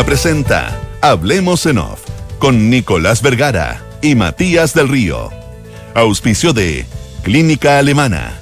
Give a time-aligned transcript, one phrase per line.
[0.00, 2.00] Duna presenta Hablemos en Off
[2.38, 5.28] con Nicolás Vergara y Matías del Río.
[5.92, 6.86] Auspicio de
[7.22, 8.32] Clínica Alemana,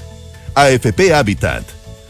[0.55, 1.65] AFP Habitat,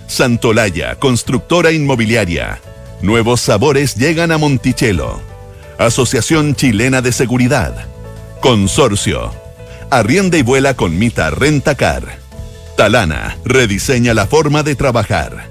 [0.07, 2.61] Santolaya, constructora inmobiliaria.
[3.01, 5.19] Nuevos sabores llegan a Monticello.
[5.79, 7.87] Asociación Chilena de Seguridad.
[8.43, 9.33] Consorcio.
[9.89, 12.19] Arrienda y vuela con Mita Rentacar.
[12.77, 15.49] Talana rediseña la forma de trabajar.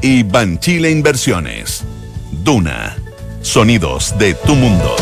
[0.00, 1.82] Y Banchile Inversiones.
[2.30, 3.01] Duna.
[3.42, 4.96] Sonidos de tu mundo.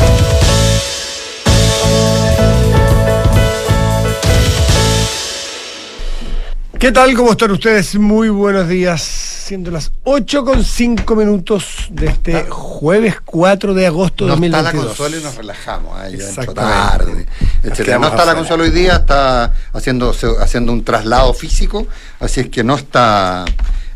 [6.79, 7.15] ¿Qué tal?
[7.15, 7.95] ¿Cómo están ustedes?
[7.97, 9.03] Muy buenos días.
[9.03, 14.67] Siendo las 8 con 5 minutos de este jueves 4 de agosto de no 2022.
[14.67, 15.93] está la consola y nos relajamos.
[16.01, 16.89] Ay, ya entro Exactamente.
[16.99, 17.27] tarde,
[17.65, 17.99] etcétera.
[17.99, 21.87] No está la consola hoy día, está haciendo, haciendo un traslado físico,
[22.21, 23.45] así es que no está,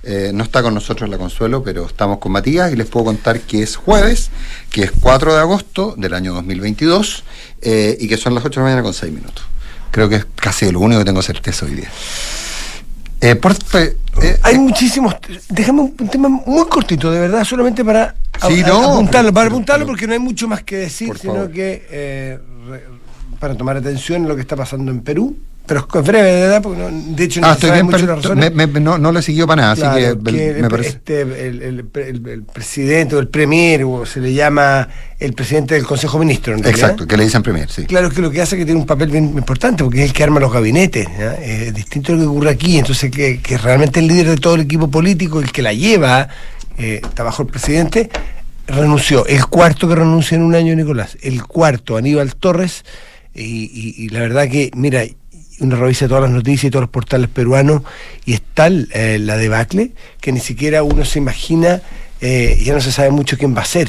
[0.06, 3.40] eh, no está con nosotros la consuelo, pero estamos con Matías y les puedo contar
[3.40, 4.30] que es jueves,
[4.70, 7.24] que es 4 de agosto del año 2022
[7.62, 9.44] eh, y que son las 8 de la mañana con 6 minutos.
[9.90, 11.90] Creo que es casi lo único que tengo certeza hoy día.
[13.20, 15.14] Eh, por- eh, eh, Hay muchísimos.
[15.48, 19.32] Déjame un, un tema muy cortito, de verdad, solamente para a- Sí, a- no, apuntarlo,
[19.32, 21.50] para apuntarlo porque no hay mucho más que decir, sino favor.
[21.52, 22.84] que eh, re-
[23.40, 25.36] para tomar atención en lo que está pasando en Perú.
[25.66, 27.86] Pero es breve, de verdad, porque no- de hecho no ah, se estoy sabe bien,
[27.86, 28.52] mucho pero las razones.
[28.54, 30.88] me- me- no, no le siguió para nada, Claro, así que, que me el, parece.
[30.90, 35.74] este, el, el- el- el presidente o el premier, o se le llama el presidente
[35.74, 36.68] del Consejo en realidad.
[36.68, 37.86] Exacto, que le dicen Premier, sí.
[37.86, 40.12] Claro que lo que hace es que tiene un papel bien importante, porque es el
[40.12, 41.08] que arma los gabinetes.
[41.40, 42.76] Es distinto a lo que ocurre aquí.
[42.76, 46.28] Entonces, que, que realmente el líder de todo el equipo político, el que la lleva,
[46.76, 48.10] eh, está bajo el presidente,
[48.66, 49.26] renunció.
[49.26, 51.16] El cuarto que renuncia en un año, Nicolás.
[51.22, 52.84] El cuarto, Aníbal Torres.
[53.34, 55.02] Y, y- y la verdad que, mira,
[55.60, 57.82] uno revisa todas las noticias y todos los portales peruanos
[58.24, 61.82] y es tal eh, la debacle que ni siquiera uno se imagina,
[62.20, 63.88] eh, ya no se sabe mucho quién va a ser.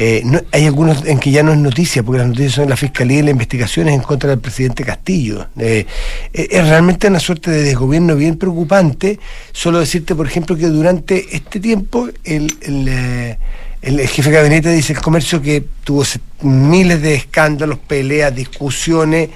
[0.00, 3.18] Eh, hay algunos en que ya no es noticia, porque las noticias son la fiscalía
[3.18, 5.48] y las investigaciones en contra del presidente Castillo.
[5.58, 5.86] Eh,
[6.32, 9.18] es realmente una suerte de desgobierno bien preocupante.
[9.50, 13.36] Solo decirte, por ejemplo, que durante este tiempo el, el,
[13.82, 16.04] el jefe de gabinete dice el comercio que tuvo
[16.42, 19.30] miles de escándalos, peleas, discusiones.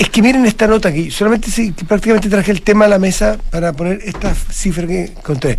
[0.00, 2.98] Es que miren esta nota aquí, solamente sí, que prácticamente traje el tema a la
[2.98, 5.58] mesa para poner esta cifra que encontré.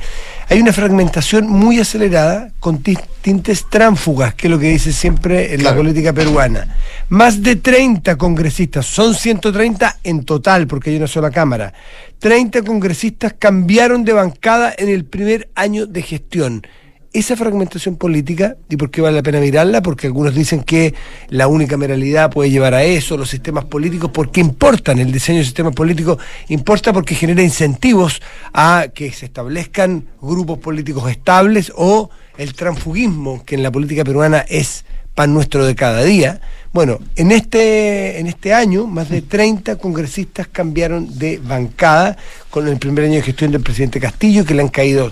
[0.50, 5.54] Hay una fragmentación muy acelerada con ti- tintes tránfugas, que es lo que dice siempre
[5.54, 6.76] en la política peruana.
[7.10, 11.72] Más de 30 congresistas, son 130 en total, porque hay una sola Cámara.
[12.18, 16.66] 30 congresistas cambiaron de bancada en el primer año de gestión
[17.14, 19.82] esa fragmentación política, ¿y por qué vale la pena mirarla?
[19.82, 20.94] Porque algunos dicen que
[21.30, 25.72] la unicameralidad puede llevar a eso, los sistemas políticos, porque importan, el diseño del sistema
[25.72, 26.18] político
[26.48, 28.22] importa porque genera incentivos
[28.54, 34.46] a que se establezcan grupos políticos estables o el transfugismo, que en la política peruana
[34.48, 36.40] es pan nuestro de cada día.
[36.74, 42.16] Bueno, en este, en este año, más de 30 congresistas cambiaron de bancada
[42.50, 45.12] con el primer año de gestión del presidente Castillo, que le han caído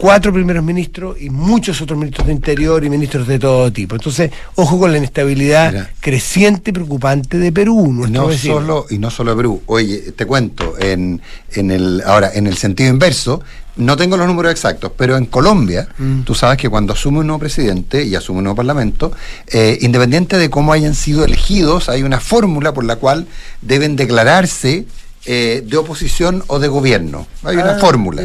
[0.00, 3.94] cuatro primeros ministros y muchos otros ministros de Interior y ministros de todo tipo.
[3.96, 5.90] Entonces, ojo con la inestabilidad Mira.
[6.00, 8.54] creciente y preocupante de Perú, nuestro no vecino.
[8.54, 9.62] solo y no solo Perú.
[9.66, 11.20] Oye, te cuento, en,
[11.52, 13.42] en el ahora en el sentido inverso,
[13.76, 16.22] no tengo los números exactos, pero en Colombia, Mm.
[16.22, 19.12] tú sabes que cuando asume un nuevo presidente y asume un nuevo parlamento,
[19.48, 23.26] eh, independiente de cómo hayan sido elegidos, hay una fórmula por la cual
[23.62, 24.86] deben declararse
[25.26, 27.26] eh, de oposición o de gobierno.
[27.44, 28.22] Hay una Ah, fórmula.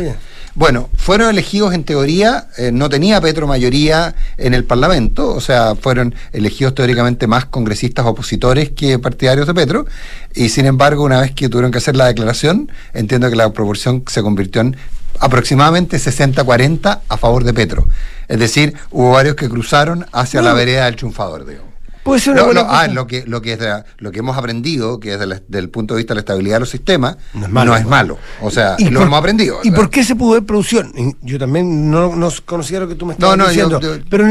[0.55, 5.75] Bueno, fueron elegidos en teoría, eh, no tenía Petro mayoría en el Parlamento, o sea,
[5.75, 9.85] fueron elegidos teóricamente más congresistas opositores que partidarios de Petro,
[10.33, 14.05] y sin embargo, una vez que tuvieron que hacer la declaración, entiendo que la proporción
[14.07, 14.77] se convirtió en
[15.19, 17.85] aproximadamente 60-40 a favor de Petro.
[18.29, 21.74] Es decir, hubo varios que cruzaron hacia la vereda del triunfador, digo.
[22.05, 24.19] Puede ser una Lo, buena lo- ah, lo que, lo, que es de- lo que
[24.19, 27.17] hemos aprendido, que desde el del punto de vista de la estabilidad de los sistemas,
[27.33, 27.89] No no es malo.
[27.89, 28.17] malo.
[28.41, 29.57] O sea, ¿Y lo por- hemos aprendido.
[29.63, 29.83] ¿Y ¿verdad?
[29.85, 30.93] por qué se pudo ver producción?
[31.23, 34.03] Yo también no, no conocía lo que tú me estabas No, no, yo- diciendo, yo-
[34.07, 34.23] pero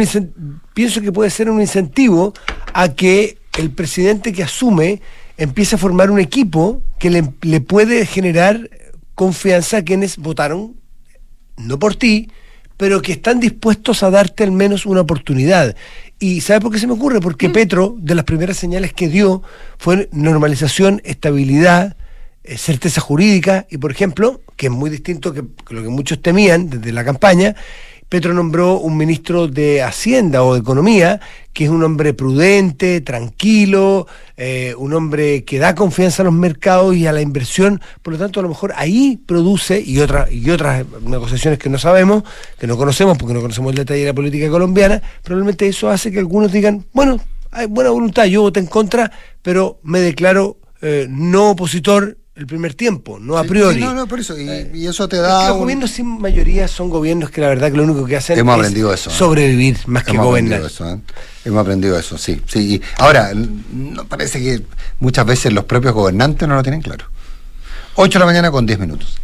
[0.72, 2.32] pienso que puede ser un incentivo
[2.72, 5.02] a que el presidente que asume
[5.36, 8.70] empiece a formar un equipo que le, le puede generar
[9.16, 10.76] confianza a quienes votaron,
[11.56, 12.30] no por ti,
[12.76, 15.76] pero que están dispuestos a darte al menos una oportunidad.
[16.18, 17.20] ¿Y sabe por qué se me ocurre?
[17.20, 19.42] Porque Petro, de las primeras señales que dio,
[19.78, 21.96] fue normalización, estabilidad,
[22.44, 26.22] eh, certeza jurídica y, por ejemplo, que es muy distinto que, que lo que muchos
[26.22, 27.56] temían desde la campaña,
[28.08, 31.20] Petro nombró un ministro de Hacienda o de Economía,
[31.52, 34.06] que es un hombre prudente, tranquilo,
[34.36, 38.18] eh, un hombre que da confianza a los mercados y a la inversión, por lo
[38.18, 42.24] tanto a lo mejor ahí produce, y, y otras negociaciones que no sabemos,
[42.58, 46.10] que no conocemos porque no conocemos el detalle de la política colombiana, probablemente eso hace
[46.10, 47.20] que algunos digan, bueno,
[47.50, 49.10] hay buena voluntad, yo voté en contra,
[49.42, 53.80] pero me declaro eh, no opositor el primer tiempo, no a priori.
[53.80, 55.50] no, no, por eso, y, eso te da...
[55.50, 58.56] los gobiernos sin mayoría son gobiernos que la verdad que lo único que hacen Hemos
[58.56, 59.12] aprendido eso, ¿eh?
[59.12, 60.62] sobrevivir más que gobernar.
[60.62, 60.98] Eso, ¿eh?
[61.44, 62.42] Hemos aprendido eso, sí.
[62.46, 62.82] sí.
[62.98, 64.62] Ahora, no parece que
[64.98, 67.06] muchas veces los propios gobernantes no lo tienen claro.
[67.94, 69.16] 8 de la mañana con 10 minutos.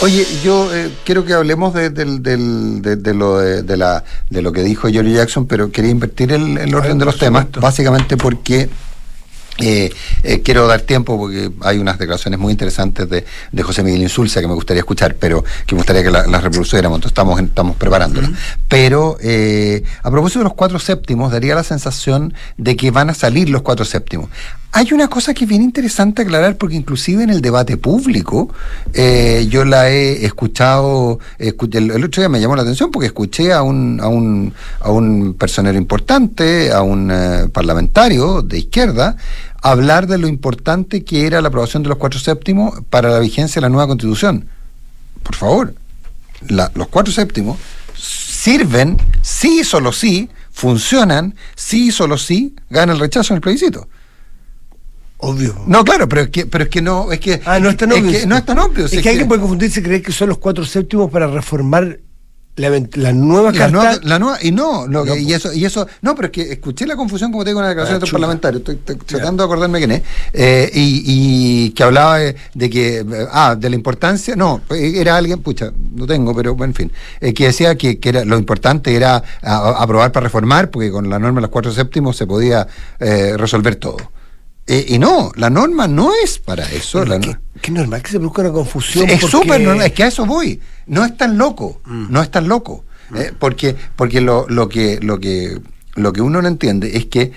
[0.00, 1.90] Oye, yo eh, quiero que hablemos de,
[3.14, 6.98] lo, de, la, de lo que dijo George Jackson, pero quería invertir el, el orden
[6.98, 8.70] de los temas, básicamente porque
[9.60, 14.02] eh, eh, quiero dar tiempo porque hay unas declaraciones muy interesantes de, de José Miguel
[14.02, 17.40] Insulza que me gustaría escuchar, pero que me gustaría que las la reproduciéramos, entonces estamos,
[17.40, 18.30] estamos preparándolas.
[18.68, 23.14] Pero eh, a propósito de los cuatro séptimos, daría la sensación de que van a
[23.14, 24.30] salir los cuatro séptimos.
[24.70, 28.50] Hay una cosa que es bien interesante aclarar porque inclusive en el debate público
[28.92, 33.62] eh, yo la he escuchado, el, otro día me llamó la atención porque escuché a
[33.62, 39.16] un, a un, a un personero importante, a un eh, parlamentario de izquierda,
[39.62, 43.60] hablar de lo importante que era la aprobación de los cuatro séptimos para la vigencia
[43.60, 44.48] de la nueva constitución.
[45.22, 45.74] Por favor,
[46.46, 47.56] los cuatro séptimos
[47.96, 53.40] sirven, sí y solo sí, funcionan, sí y solo sí, gana el rechazo en el
[53.40, 53.88] plebiscito.
[55.18, 55.56] Obvio.
[55.66, 57.40] No, claro, pero es que, pero es que no, es que.
[57.44, 58.10] Ah, no es tan obvio.
[58.10, 58.86] Es que no es tan obvio.
[58.86, 61.98] Es, que, alguien puede confundirse y creer que son los cuatro séptimos para reformar
[62.58, 63.98] la, la nueva carta.
[64.02, 64.86] la nueva, y no,
[65.16, 67.68] y eso, y eso, no, pero es que escuché la confusión como tengo en la
[67.70, 72.18] declaración ah, de otro parlamentario, estoy, tratando de acordarme quién es, eh, y, que hablaba
[72.18, 76.92] de, que, ah, de la importancia, no, era alguien, pucha, no tengo, pero en fin,
[77.20, 81.36] eh, que decía que, era lo importante era aprobar para reformar, porque con la norma
[81.36, 82.66] de los cuatro séptimos se podía
[82.98, 83.98] eh, resolver todo.
[84.70, 87.02] Eh, y no, la norma no es para eso.
[87.02, 89.08] La ¿Qué, normal que se produzca una confusión.
[89.08, 90.60] Es súper normal, es que a eso voy.
[90.86, 92.06] No es tan loco, mm.
[92.10, 92.84] no es tan loco.
[93.08, 93.16] Mm.
[93.16, 95.58] Eh, porque porque lo, lo, que, lo, que,
[95.94, 97.32] lo que uno no entiende es que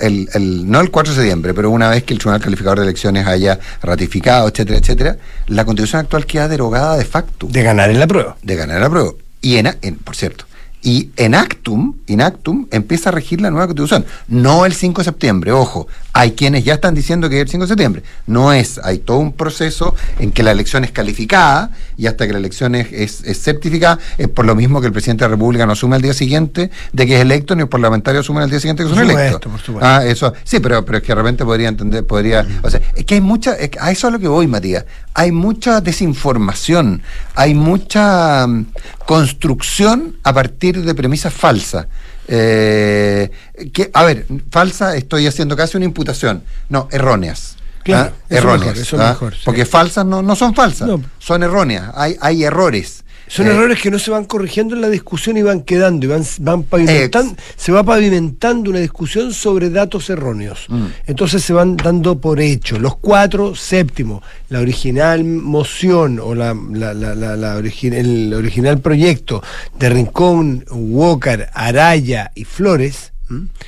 [0.00, 2.84] el, el, no el 4 de septiembre, pero una vez que el Tribunal Calificador de
[2.86, 5.16] Elecciones haya ratificado, etcétera, etcétera,
[5.48, 7.48] la constitución actual queda derogada de facto.
[7.48, 8.38] De ganar en la prueba.
[8.42, 9.10] De ganar en la prueba.
[9.42, 10.46] Y en, en por cierto,
[10.82, 14.04] y en actum, en actum empieza a regir la nueva constitución.
[14.26, 17.64] No el 5 de septiembre, ojo, hay quienes ya están diciendo que es el 5
[17.64, 18.02] de septiembre.
[18.26, 22.32] No es, hay todo un proceso en que la elección es calificada y hasta que
[22.32, 25.66] la elección es, es, certificada, es por lo mismo que el presidente de la República
[25.66, 28.58] no asume al día siguiente de que es electo, ni el parlamentario asume al día
[28.58, 29.52] siguiente que son electos.
[29.80, 33.04] Ah, eso, sí, pero, pero es que de repente podría entender, podría, o sea, es
[33.04, 37.02] que hay mucha, a eso es lo que voy, Matías, hay mucha desinformación,
[37.34, 38.66] hay mucha mm,
[39.06, 41.86] construcción a partir de premisas falsas.
[42.28, 43.30] Eh,
[43.72, 46.42] que, a ver, falsa, estoy haciendo casi una imputación.
[46.68, 47.56] No, erróneas.
[47.84, 48.26] Claro, ¿ah?
[48.28, 48.94] erróneas.
[48.94, 49.18] ¿ah?
[49.44, 50.88] Porque falsas no, no son falsas,
[51.18, 51.90] son erróneas.
[51.94, 53.01] Hay, hay errores.
[53.32, 56.08] Son eh, errores que no se van corrigiendo en la discusión y van quedando y
[56.10, 60.66] van, van pavimentando, se va pavimentando una discusión sobre datos erróneos.
[60.68, 60.86] Mm.
[61.06, 62.78] Entonces se van dando por hecho.
[62.78, 69.42] Los cuatro séptimos, la original moción o la, la, la, el original proyecto
[69.78, 73.12] de Rincón, Walker, Araya y Flores,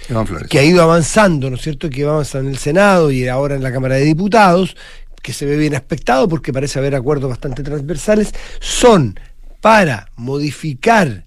[0.06, 1.88] Flores, que ha ido avanzando, ¿no es cierto?
[1.88, 4.76] Que va avanzando en el Senado y ahora en la Cámara de Diputados,
[5.22, 9.18] que se ve bien aspectado porque parece haber acuerdos bastante transversales, son
[9.64, 11.24] para modificar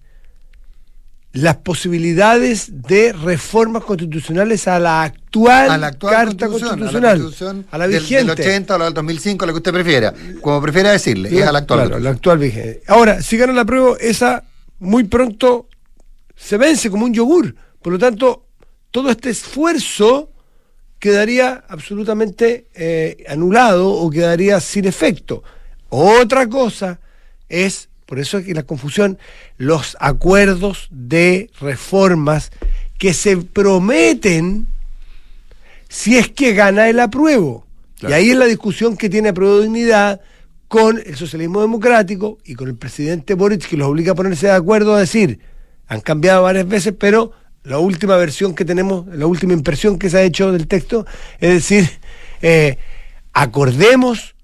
[1.33, 7.33] las posibilidades de reformas constitucionales a la actual, Carta Constitucional,
[7.71, 8.17] a la, vigente.
[8.17, 11.51] Del, 80 o la del 2005, lo que usted prefiera, como prefiera decirle, es a
[11.51, 11.87] la actual.
[11.87, 12.83] Claro, la actual vigente.
[12.85, 14.43] Ahora, si gana la prueba, esa
[14.77, 15.67] muy pronto
[16.35, 17.55] se vence como un yogur.
[17.81, 18.45] Por lo tanto,
[18.91, 20.29] todo este esfuerzo
[20.99, 25.41] quedaría absolutamente eh, anulado o quedaría sin efecto.
[25.89, 26.99] Otra cosa
[27.49, 29.19] es por eso es que la confusión,
[29.57, 32.51] los acuerdos de reformas
[32.97, 34.65] que se prometen
[35.89, 37.65] si es que gana el apruebo.
[38.01, 40.21] Y ahí es la discusión que tiene apruebo dignidad
[40.69, 44.53] con el socialismo democrático y con el presidente Boric que los obliga a ponerse de
[44.53, 45.39] acuerdo a decir,
[45.87, 47.33] han cambiado varias veces, pero
[47.63, 51.05] la última versión que tenemos, la última impresión que se ha hecho del texto,
[51.39, 51.89] es decir,
[52.41, 52.77] eh,
[53.33, 54.35] acordemos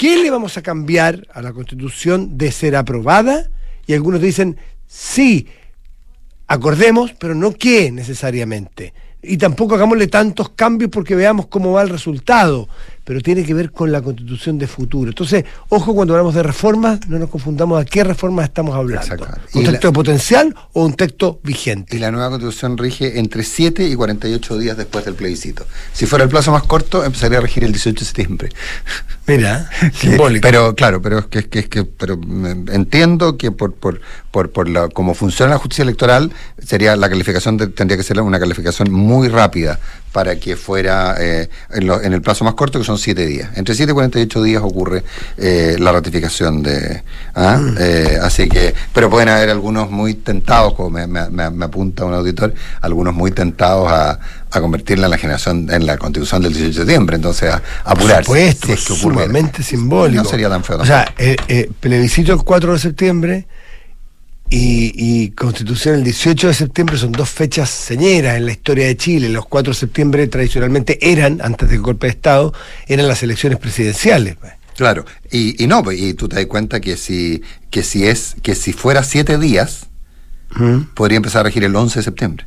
[0.00, 3.50] ¿Qué le vamos a cambiar a la Constitución de ser aprobada?
[3.86, 5.46] Y algunos dicen, sí,
[6.46, 8.94] acordemos, pero no qué necesariamente.
[9.22, 12.66] Y tampoco hagámosle tantos cambios porque veamos cómo va el resultado.
[13.10, 15.10] Pero tiene que ver con la constitución de futuro.
[15.10, 19.26] Entonces, ojo cuando hablamos de reformas, no nos confundamos a qué reformas estamos hablando.
[19.54, 21.96] ¿Un Y texto la- potencial o un texto vigente?
[21.96, 25.66] Y la nueva constitución rige entre 7 y 48 días después del plebiscito.
[25.92, 28.48] Si fuera el plazo más corto, empezaría a regir el 18 de septiembre.
[29.26, 30.42] Mira, Que- simbólico.
[30.42, 34.00] Pero claro, pero es que, es que, es que- pero mm, entiendo que por por
[34.30, 36.30] por, por la cómo funciona la justicia electoral
[36.64, 39.80] sería la calificación de- tendría que ser una calificación muy rápida
[40.12, 43.50] para que fuera eh, en, lo- en el plazo más corto que son siete días.
[43.56, 45.02] Entre 7 y 48 días ocurre
[45.36, 47.02] eh, la ratificación de
[47.34, 47.56] ¿ah?
[47.60, 47.76] Mm.
[47.80, 52.14] Eh, así que pero pueden haber algunos muy tentados como me, me- me- apunta un
[52.14, 54.18] auditor algunos muy tentados a,
[54.50, 57.92] a convertirla en la generación en la constitución del 18 de septiembre entonces a, a
[57.92, 60.22] apurarse Por supuesto, si es que sumamente simbólico.
[60.22, 63.46] No sería tan feo O sea, eh, eh, plebiscito el 4 de septiembre
[64.50, 68.96] y, y constitución el 18 de septiembre son dos fechas señeras en la historia de
[68.96, 69.28] Chile.
[69.28, 72.52] Los 4 de septiembre tradicionalmente eran, antes del golpe de Estado,
[72.88, 74.36] eran las elecciones presidenciales.
[74.36, 74.52] pues.
[74.76, 78.34] Claro, y, y no, pues, y tú te das cuenta que si, que si es,
[78.42, 79.86] que si fuera siete días,
[80.94, 82.46] podría empezar a regir el 11 de septiembre.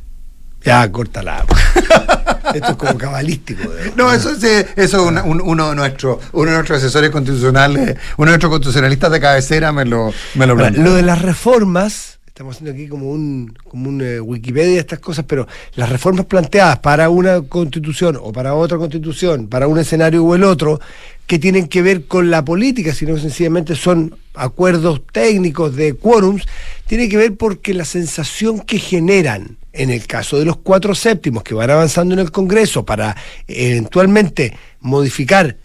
[0.62, 1.46] Ya, córtala.
[2.52, 3.62] Esto es como cabalístico.
[3.96, 7.96] No, eso es, eh, eso una- un- uno de nuestros, uno de nuestros asesores constitucionales,
[8.16, 10.82] uno de nuestros constitucionalistas de cabecera me lo, me lo planteó.
[10.82, 14.98] lo de las reformas, estamos haciendo aquí como un, como un eh, Wikipedia de estas
[14.98, 15.46] cosas, pero
[15.76, 20.42] las reformas planteadas para una constitución o para otra constitución, para un escenario o el
[20.44, 20.80] otro,
[21.26, 26.42] que tienen que ver con la política, sino que sencillamente son acuerdos técnicos de quórums,
[26.86, 31.42] tiene que ver porque la sensación que generan en el caso de los cuatro séptimos
[31.42, 33.16] que van avanzando en el Congreso para
[33.48, 35.56] eventualmente modificar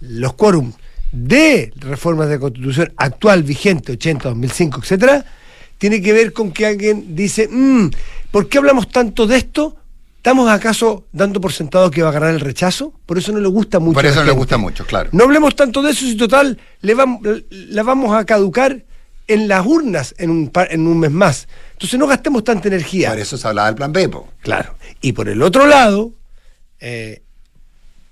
[0.00, 0.74] los quórums
[1.12, 5.24] de reformas de constitución actual, vigente, 80, 2005, etcétera,
[5.76, 7.90] tiene que ver con que alguien dice, "Mm,
[8.30, 9.76] ¿por qué hablamos tanto de esto?
[10.16, 12.92] ¿Estamos acaso dando por sentado que va a ganar el rechazo?
[13.06, 13.94] Por eso no le gusta mucho.
[13.94, 15.08] Por la eso no le gusta mucho, claro.
[15.12, 18.84] No hablemos tanto de eso si total le vam- la vamos a caducar
[19.32, 21.48] en las urnas en un, par- en un mes más.
[21.72, 23.10] Entonces no gastemos tanta energía.
[23.10, 24.28] Por eso se hablaba del plan B, po.
[24.42, 24.74] Claro.
[25.00, 26.12] Y por el otro lado,
[26.80, 27.22] eh,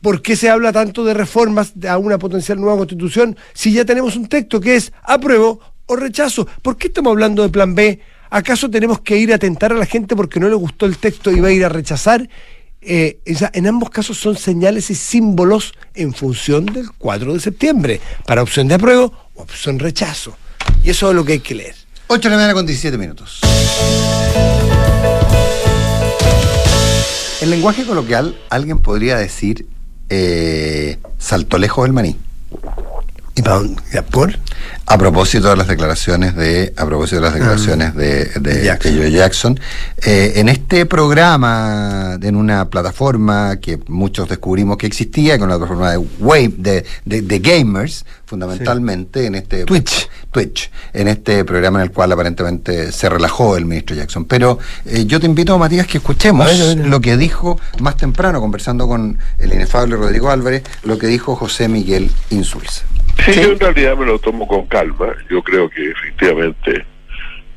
[0.00, 4.16] ¿por qué se habla tanto de reformas a una potencial nueva constitución si ya tenemos
[4.16, 6.46] un texto que es apruebo o rechazo?
[6.62, 8.00] ¿Por qué estamos hablando de plan B?
[8.30, 11.30] ¿Acaso tenemos que ir a tentar a la gente porque no le gustó el texto
[11.30, 12.28] y va a ir a rechazar?
[12.80, 18.42] Eh, en ambos casos son señales y símbolos en función del 4 de septiembre, para
[18.42, 20.36] opción de apruebo o opción rechazo.
[20.88, 21.74] Y eso es lo que hay que leer.
[22.06, 23.42] 8 de la mañana con 17 minutos.
[27.42, 29.66] En lenguaje coloquial, alguien podría decir
[30.08, 32.16] eh, saltó lejos el maní.
[33.38, 33.80] ¿Y para dónde?
[33.92, 34.36] ¿Ya ¿Por?
[34.86, 38.92] A propósito de las declaraciones de, a propósito de las declaraciones de, de, De Jackson.
[38.92, 39.60] de Joe Jackson,
[40.02, 45.92] eh, en este programa, en una plataforma que muchos descubrimos que existía, con una plataforma
[45.92, 50.08] de wave, de, de, de gamers, fundamentalmente, en este Twitch.
[50.32, 54.24] Twitch, en este programa en el cual aparentemente se relajó el ministro Jackson.
[54.24, 56.86] Pero eh, yo te invito, Matías, que escuchemos A ver, a ver.
[56.88, 61.68] lo que dijo más temprano, conversando con el inefable Rodrigo Álvarez, lo que dijo José
[61.68, 62.82] Miguel Insulza.
[63.24, 65.14] Sí, yo en realidad me lo tomo con calma.
[65.30, 66.84] Yo creo que efectivamente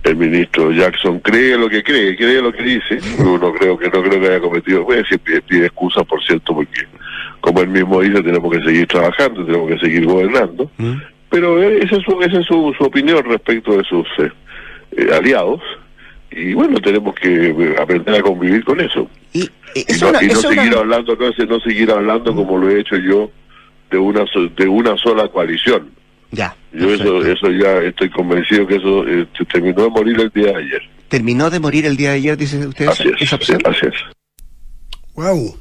[0.03, 2.99] el ministro Jackson cree lo que cree, cree lo que dice.
[3.17, 4.83] Yo no creo que no creo que haya cometido.
[4.83, 6.81] Bueno, siempre pide excusas, por cierto, porque
[7.39, 10.69] como él mismo dice, tenemos que seguir trabajando, tenemos que seguir gobernando.
[11.29, 14.31] Pero eh, esa es su, esa es su, su opinión respecto de sus eh,
[14.97, 15.61] eh, aliados.
[16.31, 19.09] Y bueno, tenemos que eh, aprender a convivir con eso.
[19.33, 19.41] Y,
[19.75, 22.57] Y es no, una- y no es una- seguir hablando, no, no seguir hablando como
[22.57, 23.29] lo he hecho yo
[23.91, 25.91] de una so- de una sola coalición.
[26.31, 26.55] Ya.
[26.73, 27.47] Yo eso, perfecto.
[27.47, 30.81] eso ya estoy convencido que eso eh, terminó de morir el día de ayer.
[31.09, 33.59] Terminó de morir el día de ayer, dice usted, Así es, esa opción.
[33.65, 33.93] así es.
[35.15, 35.57] Wow.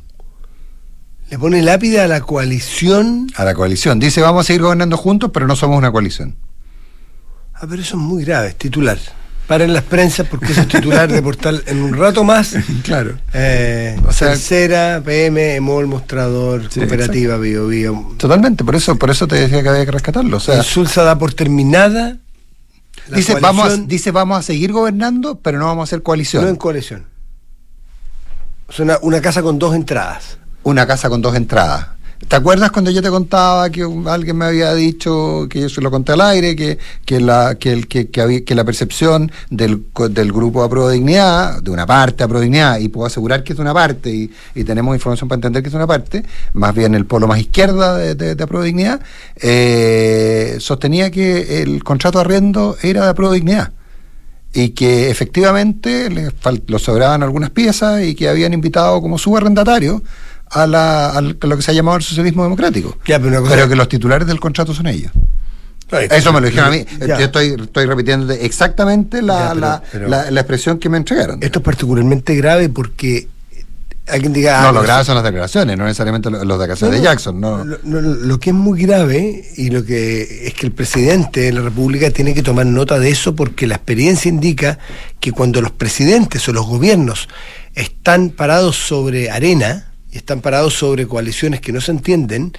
[1.28, 3.26] Le pone lápida a la coalición.
[3.36, 3.98] A la coalición.
[3.98, 6.36] Dice, vamos a seguir gobernando juntos, pero no somos una coalición.
[7.54, 8.98] Ah, pero eso es muy grave, es titular.
[9.50, 12.54] Paren las prensas porque es titular de portal en un rato más.
[12.84, 13.18] Claro.
[13.34, 18.14] Eh, O sea- tercera, PM, EMOL, Mostrador, Sí, Cooperativa, Bio Bio.
[18.16, 20.36] Totalmente, por eso, por eso te decía que había que rescatarlo.
[20.36, 22.18] O sea, Insulsa da por terminada.
[23.08, 26.44] la dice, vamos a, dice, vamos a seguir gobernando, pero no vamos a hacer coalición.
[26.44, 27.06] No en coalición.
[28.68, 30.38] Es una, una casa con dos entradas.
[30.62, 31.88] Una casa con dos entradas.
[32.28, 35.90] ¿Te acuerdas cuando yo te contaba que alguien me había dicho, que yo se lo
[35.90, 39.84] conté al aire, que, que, la, que, el, que, que, había- que la percepción del,
[40.10, 43.62] del grupo Apro Dignidad, de una parte Apro Dignidad, y puedo asegurar que es de
[43.62, 46.22] una parte, y, y tenemos información para entender que es de una parte,
[46.52, 49.00] más bien el polo más izquierda de, de, de Dignidad,
[49.36, 53.72] eh, sostenía que el contrato de arriendo era de Apro Dignidad
[54.52, 56.32] y que efectivamente les
[56.82, 60.02] sobraban algunas piezas y que habían invitado como subarrendatario
[60.50, 62.96] a, la, a lo que se ha llamado el socialismo democrático.
[63.06, 65.12] Ya, pero una cosa- Pero que los titulares del contrato son ellos.
[66.10, 66.84] Eso me lo dijeron a mí.
[67.00, 67.18] Ya.
[67.18, 70.96] Yo estoy, estoy repitiendo exactamente la, Ya, pero- la, pero- la- la expresión que me
[70.98, 71.38] entregaron.
[71.42, 73.26] Esto es particularmente grave porque
[74.06, 74.60] alguien diga...
[74.62, 77.40] no, ah, lo grave son las declaraciones, no necesariamente lo- los declaraciones de Jackson.
[77.40, 77.64] No.
[77.64, 81.52] Lo, lo- lo que es muy grave y lo que es que el presidente de
[81.52, 84.78] la República tiene que tomar nota de eso porque la experiencia indica
[85.18, 87.28] que cuando los presidentes o los gobiernos
[87.74, 92.52] están parados sobre arena y están parados sobre coaliciones que no se entienden,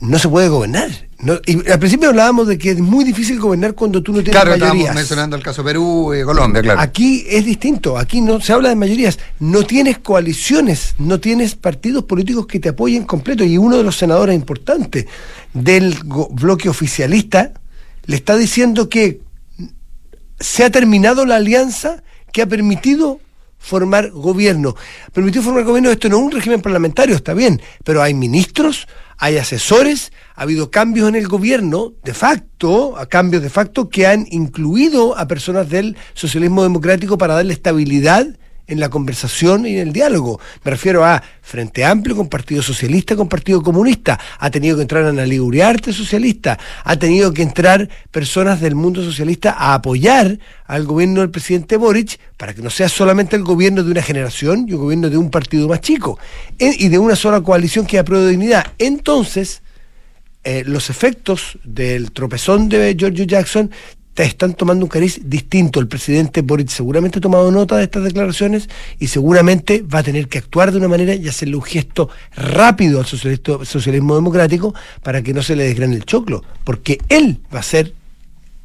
[0.00, 0.90] no se puede gobernar.
[1.18, 4.32] No- y al principio hablábamos de que es muy difícil gobernar cuando tú no tienes
[4.32, 4.94] Claro, estábamos mayorías.
[4.96, 6.80] mencionando el caso Perú y Colombia, claro.
[6.80, 12.04] Aquí es distinto, aquí no se habla de mayorías, no tienes coaliciones, no tienes partidos
[12.04, 15.06] políticos que te apoyen completo y uno de los senadores importantes
[15.54, 15.96] del
[16.30, 17.52] bloque oficialista
[18.06, 19.20] le está diciendo que
[20.40, 23.20] se ha terminado la alianza que ha permitido
[23.64, 24.76] formar gobierno.
[25.12, 29.38] Permitió formar gobierno, esto no es un régimen parlamentario, está bien, pero hay ministros, hay
[29.38, 34.26] asesores, ha habido cambios en el gobierno de facto, a cambios de facto que han
[34.30, 38.26] incluido a personas del socialismo democrático para darle estabilidad
[38.66, 40.40] en la conversación y en el diálogo.
[40.64, 44.18] Me refiero a Frente Amplio con Partido Socialista, con Partido Comunista.
[44.38, 46.58] Ha tenido que entrar Ana Uriarte, socialista.
[46.84, 52.18] Ha tenido que entrar personas del mundo socialista a apoyar al gobierno del presidente Boric
[52.36, 55.30] para que no sea solamente el gobierno de una generación y un gobierno de un
[55.30, 56.18] partido más chico
[56.58, 58.66] eh, y de una sola coalición que apruebe dignidad.
[58.78, 59.62] Entonces,
[60.44, 63.70] eh, los efectos del tropezón de Giorgio Jackson
[64.22, 65.80] están tomando un cariz distinto.
[65.80, 68.68] El presidente Boric seguramente ha tomado nota de estas declaraciones
[69.00, 73.00] y seguramente va a tener que actuar de una manera y hacerle un gesto rápido
[73.00, 77.64] al socialismo democrático para que no se le desgrane el choclo, porque él va a
[77.64, 77.92] ser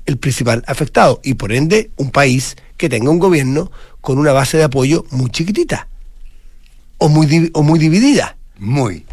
[0.06, 4.58] el principal afectado y por ende un país que tenga un gobierno con una base
[4.58, 5.88] de apoyo muy chiquitita
[6.98, 8.38] o muy, o muy dividida.
[8.58, 9.06] Muy.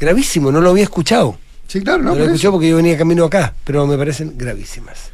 [0.00, 1.38] Gravísimo, no lo había escuchado.
[1.68, 2.16] Sí, claro, No, no.
[2.16, 5.10] lo escuché porque yo venía camino acá, pero me parecen gravísimas.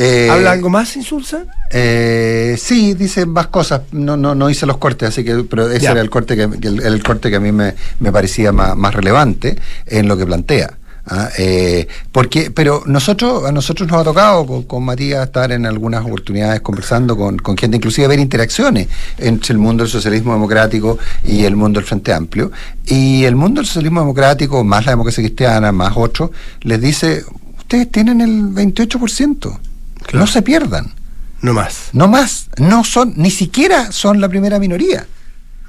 [0.00, 1.44] Eh, ¿Habla algo más, Insulsa?
[1.72, 3.82] Eh, sí, dice más cosas.
[3.90, 5.90] No, no, no hice los cortes, así que, pero ese Ya.
[5.90, 9.56] era el corte que, el corte que a mí me, me parecía más, más relevante
[9.86, 10.78] en lo que plantea.
[11.04, 11.30] ¿ah?
[11.36, 16.04] Eh, porque, pero nosotros, a nosotros nos ha tocado con, con Matías estar en algunas
[16.04, 18.86] oportunidades conversando con, con gente, inclusive ver interacciones
[19.18, 22.52] entre el mundo del socialismo democrático y el mundo del Frente Amplio.
[22.86, 26.30] Y el mundo del socialismo democrático, más la democracia cristiana, más otros,
[26.60, 27.24] les dice,
[27.58, 29.58] ustedes tienen el 28%.
[30.04, 30.18] Claro.
[30.20, 30.94] No se pierdan.
[31.40, 31.90] No más.
[31.92, 35.06] No más, no son, ni siquiera son la primera minoría.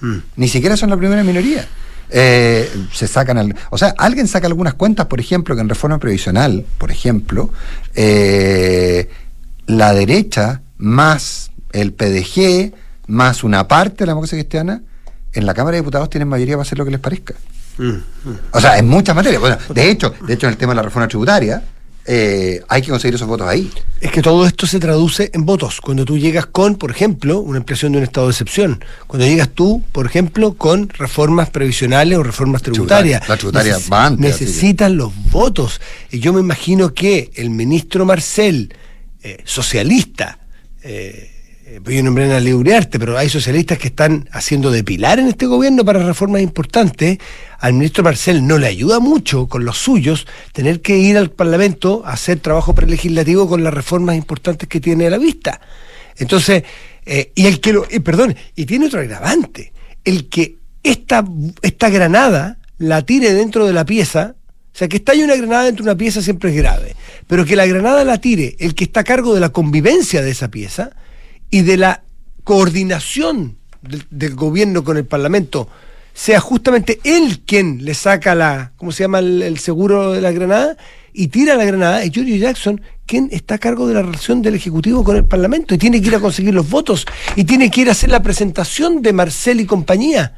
[0.02, 0.18] Mm.
[0.38, 1.68] Ni siquiera son la primera minoría.
[2.10, 6.00] Eh, se sacan, al- o sea, alguien saca algunas cuentas, por ejemplo, que en reforma
[6.00, 7.52] previsional, por ejemplo,
[7.94, 9.10] eh,
[9.68, 12.74] la derecha más el PDG
[13.08, 14.82] más una parte de la democracia cristiana
[15.34, 17.36] en la Cámara de Diputados tienen mayoría para hacer lo que les parezca.
[17.78, 17.94] Mm,
[18.54, 19.40] O sea, en muchas materias.
[19.40, 21.62] Bueno, de hecho, de hecho en el tema de la reforma tributaria
[22.12, 23.72] eh, hay que conseguir esos votos ahí.
[24.02, 25.80] Es que todo esto se traduce en votos.
[25.80, 28.84] Cuando tú llegas con, por ejemplo, una impresión de un estado de excepción.
[29.06, 33.30] Cuando llegas tú, por ejemplo, con reformas previsionales o reformas tributarias.
[33.30, 35.80] La tributaria Neces- va antes, Necesitan los votos.
[36.10, 38.74] Y yo me imagino que el ministro Marcel,
[39.22, 40.40] eh, socialista,
[40.82, 41.30] eh,
[41.70, 45.46] eh, yo nombré a Uriarte, pero hay socialistas que están haciendo de pilar en este
[45.46, 47.20] gobierno para reformas importantes.
[47.60, 52.02] Al ministro Marcel no le ayuda mucho con los suyos tener que ir al Parlamento
[52.06, 55.62] a hacer trabajo prelegislativo con las reformas importantes que tiene a la vista.
[56.18, 56.64] Entonces,
[57.06, 59.72] eh, y el que lo, perdón, y tiene otro agravante,
[60.04, 61.24] el que esta,
[61.62, 64.36] esta granada la tire dentro de la pieza,
[64.74, 66.96] o sea, que estalle una granada dentro de una pieza siempre es grave,
[67.28, 70.32] pero que la granada la tire el que está a cargo de la convivencia de
[70.32, 70.92] esa pieza
[71.50, 72.04] y de la
[72.44, 75.70] coordinación del, del gobierno con el Parlamento,
[76.14, 80.32] sea justamente él quien le saca la, ¿cómo se llama el, el seguro de la
[80.32, 80.76] granada?
[81.14, 84.54] Y tira la granada, es Giorgio Jackson quien está a cargo de la relación del
[84.56, 87.82] Ejecutivo con el Parlamento y tiene que ir a conseguir los votos y tiene que
[87.82, 90.36] ir a hacer la presentación de Marcel y compañía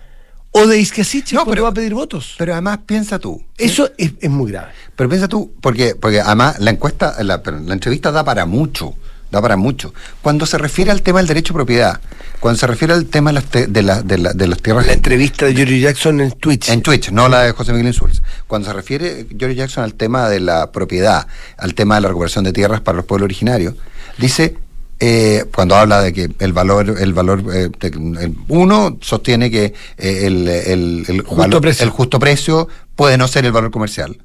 [0.51, 2.35] o de Isquiasiche No, pero- va a pedir votos.
[2.37, 3.43] Pero además piensa tú.
[3.57, 4.71] Eso es, es muy grave.
[4.95, 8.95] Pero piensa tú, porque, porque además la encuesta, la, la entrevista da para mucho,
[9.31, 9.93] da para mucho.
[10.21, 12.01] Cuando se refiere al tema del derecho a propiedad,
[12.39, 14.85] cuando se refiere al tema de las, te- de la- de la- de las tierras
[14.85, 16.69] La entrevista de Giorgio Jackson en Twitch.
[16.69, 18.21] en Twitch, no la de José Miguel Insulz.
[18.47, 22.43] Cuando se refiere George Jackson al tema de la propiedad, al tema de la recuperación
[22.43, 23.75] de tierras para los pueblos originarios,
[24.17, 24.57] dice,
[24.99, 30.23] eh, cuando habla de que el valor, el valor, eh, el- uno sostiene que eh,
[30.25, 31.83] el, el- el Justo valor- precio.
[31.85, 34.17] el justo precio puede no ser el valor comercial.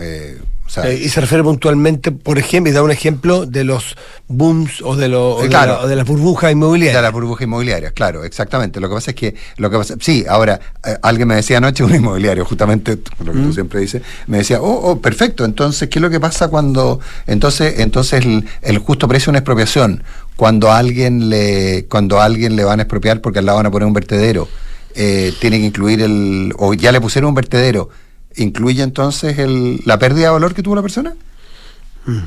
[0.00, 3.62] Eh, o sea, Eh, y se refiere puntualmente, por ejemplo, y da un ejemplo de
[3.62, 3.94] los
[4.26, 5.72] booms o de, lo- o de claro.
[5.74, 6.96] la- o de las burbujas inmobiliarias.
[6.96, 8.80] de la burbuja inmobiliaria, claro, exactamente.
[8.80, 11.84] Lo que pasa es que, lo que pasa, sí, ahora, eh, alguien me decía anoche,
[11.84, 15.98] un inmobiliario, justamente lo que tú siempre dices, me decía, oh, oh, perfecto, entonces, ¿qué
[15.98, 20.02] es lo que pasa cuando, entonces, entonces el, el justo precio de una expropiación,
[20.36, 23.66] cuando a alguien le, cuando a alguien le van a expropiar porque al lado van
[23.66, 24.48] a poner un vertedero,
[24.94, 27.90] eh, tiene que incluir el, o ya le pusieron un vertedero,
[28.36, 31.14] ¿incluye entonces el, la pérdida de valor que tuvo la persona?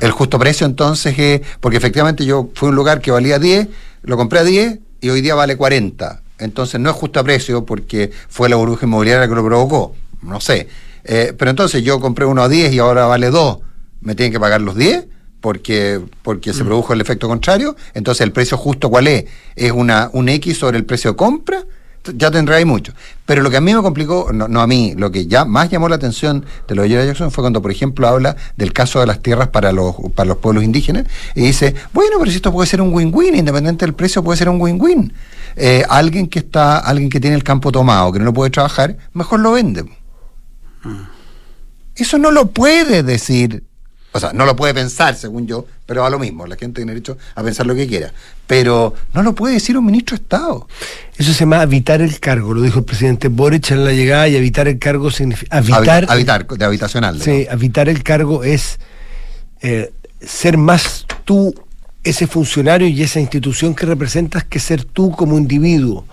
[0.00, 3.68] El justo precio entonces es, porque efectivamente yo fui a un lugar que valía 10,
[4.02, 6.22] lo compré a 10 y hoy día vale 40.
[6.38, 10.68] Entonces no es justo precio porque fue la burbuja inmobiliaria que lo provocó, no sé.
[11.04, 13.58] Eh, pero entonces yo compré uno a 10 y ahora vale 2,
[14.00, 15.06] ¿me tienen que pagar los 10?
[15.40, 17.76] Porque, porque se produjo el efecto contrario.
[17.94, 19.26] Entonces el precio justo cuál es?
[19.54, 21.62] ¿Es una, un X sobre el precio de compra?
[22.14, 22.92] Ya tendrá ahí mucho.
[23.24, 25.70] Pero lo que a mí me complicó, no, no a mí, lo que ya más
[25.70, 29.06] llamó la atención de lo de Jackson fue cuando, por ejemplo, habla del caso de
[29.06, 32.66] las tierras para los, para los pueblos indígenas y dice, bueno, pero si esto puede
[32.68, 35.12] ser un win-win, independiente del precio, puede ser un win-win.
[35.56, 38.96] Eh, alguien que está, alguien que tiene el campo tomado, que no lo puede trabajar,
[39.12, 39.84] mejor lo vende.
[41.94, 43.64] Eso no lo puede decir,
[44.16, 46.92] o sea, no lo puede pensar, según yo, pero a lo mismo, la gente tiene
[46.92, 48.12] derecho a pensar lo que quiera.
[48.46, 50.68] Pero no lo puede decir un ministro de Estado.
[51.16, 54.36] Eso se llama habitar el cargo, lo dijo el presidente Boric en la llegada, y
[54.36, 55.56] habitar el cargo significa.
[55.56, 57.20] Habitar, Habi- habitar, de habitacional.
[57.20, 58.78] Sí, habitar el cargo es
[59.62, 61.54] eh, ser más tú,
[62.04, 66.06] ese funcionario y esa institución que representas, que ser tú como individuo.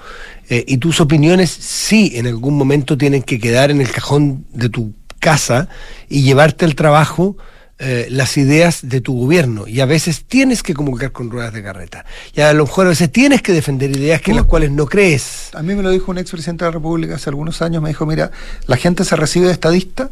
[0.50, 4.70] Eh, y tus opiniones sí en algún momento tienen que quedar en el cajón de
[4.70, 5.70] tu casa
[6.10, 7.38] y llevarte al trabajo
[7.80, 9.68] eh, las ideas de tu gobierno.
[9.68, 12.06] Y a veces tienes que comunicar con ruedas de carreta.
[12.36, 14.86] Y a lo mejor a veces tienes que defender ideas que en las cuales no
[14.86, 15.50] crees.
[15.54, 18.06] A mí me lo dijo un expresidente de la República hace algunos años, me dijo,
[18.06, 18.32] mira,
[18.68, 20.10] la gente se recibe de estadista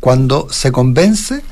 [0.00, 1.42] cuando se convence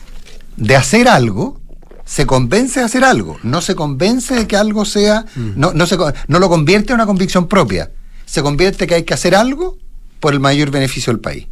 [0.57, 1.61] de hacer algo,
[2.05, 5.97] se convence de hacer algo, no se convence de que algo sea, no, no, se,
[6.27, 7.91] no lo convierte en una convicción propia,
[8.27, 9.79] se convierte que hay que hacer algo
[10.19, 11.47] por el mayor beneficio del país.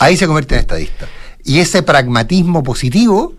[0.00, 1.08] Ahí se convierte en estadista.
[1.48, 3.34] Y ese pragmatismo positivo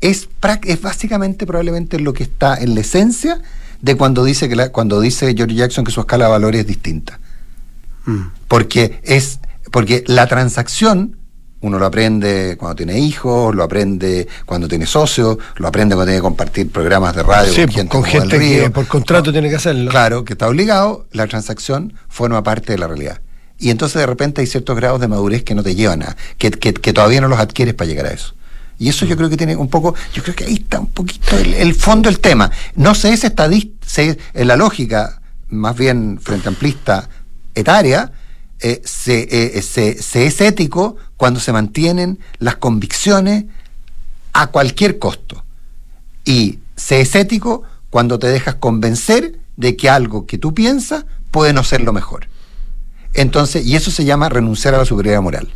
[0.00, 0.28] es,
[0.64, 3.40] es básicamente probablemente lo que está en la esencia
[3.80, 6.66] de cuando dice que la- cuando dice George Jackson que su escala de valores es
[6.66, 7.18] distinta.
[8.48, 9.38] Porque es
[9.70, 11.16] porque la transacción
[11.60, 16.18] uno lo aprende cuando tiene hijos, lo aprende cuando tiene socios, lo aprende cuando tiene
[16.18, 19.30] que compartir programas de radio Sí, con gente, con como Del gente que por contrato
[19.32, 19.88] tiene que hacerlo.
[19.90, 23.20] Claro, que está obligado, la transacción forma parte de la realidad.
[23.62, 26.50] Y entonces de repente hay ciertos grados de madurez que no te llevan a, que,
[26.50, 28.34] que, que todavía no los adquieres para llegar a eso.
[28.76, 31.38] Y eso yo creo que tiene un poco, yo creo que ahí está un poquito
[31.38, 32.50] el, el fondo del tema.
[32.74, 37.08] No se es estadista, se, en la lógica, más bien frente amplista
[37.54, 38.10] etaria,
[38.58, 43.44] eh, se, eh, se, se es ético cuando se mantienen las convicciones
[44.32, 45.44] a cualquier costo.
[46.24, 51.52] Y se es ético cuando te dejas convencer de que algo que tú piensas puede
[51.52, 52.31] no ser lo mejor.
[53.14, 55.48] Entonces, y eso se llama renunciar a la superioridad moral.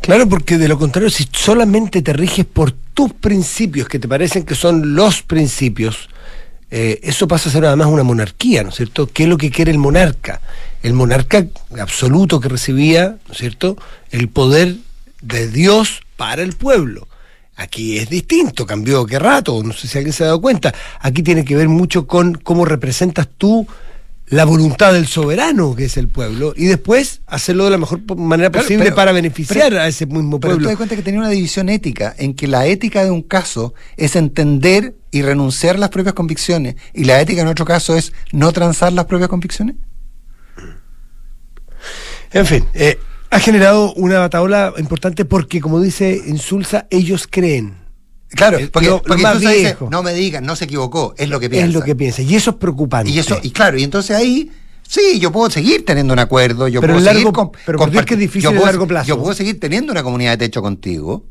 [0.00, 4.44] Claro, porque de lo contrario, si solamente te riges por tus principios, que te parecen
[4.44, 6.10] que son los principios,
[6.70, 9.06] eh, eso pasa a ser además una monarquía, ¿no es cierto?
[9.06, 10.40] ¿Qué es lo que quiere el monarca?
[10.82, 11.46] El monarca
[11.80, 13.76] absoluto que recibía, ¿no es cierto?,
[14.10, 14.76] el poder
[15.22, 17.08] de Dios para el pueblo.
[17.56, 20.74] Aquí es distinto, cambió qué rato, no sé si alguien se ha dado cuenta.
[21.00, 23.66] Aquí tiene que ver mucho con cómo representas tú
[24.34, 28.50] la voluntad del soberano, que es el pueblo, y después hacerlo de la mejor manera
[28.50, 30.66] posible pero- para beneficiar pero- a ese mismo Pero pueblo.
[30.66, 33.74] te das cuenta que tenía una división ética, en que la ética de un caso
[33.96, 38.12] es entender y renunciar a las propias convicciones, y la ética en otro caso es
[38.32, 39.76] no transar las propias convicciones.
[42.32, 42.98] En fin, eh,
[43.30, 47.83] ha generado una bataola importante porque, como dice Insulza, ellos creen.
[48.34, 49.88] Claro, Eh, porque, lo- porque más dice, viejo.
[49.90, 51.68] no me digan, no se equivocó, es lo que piensa.
[51.68, 52.22] Es lo que piensa.
[52.22, 53.10] Y eso es preocupante.
[53.10, 54.50] Y eso, y claro, y entonces ahí,
[54.86, 57.26] sí, yo puedo seguir teniendo un acuerdo, yo Pero puedo seguir
[57.64, 59.08] pero Dios que es difícil puedo- largo plazo.
[59.08, 61.24] Yo puedo seguir teniendo una comunidad de techo contigo,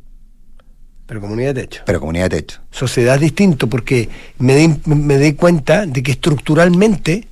[1.06, 1.82] Pero comunidad de techo.
[1.86, 2.60] pero comunidad de techo.
[2.72, 7.28] Sociedad distinto porque me di, me di cuenta de que estructuralmente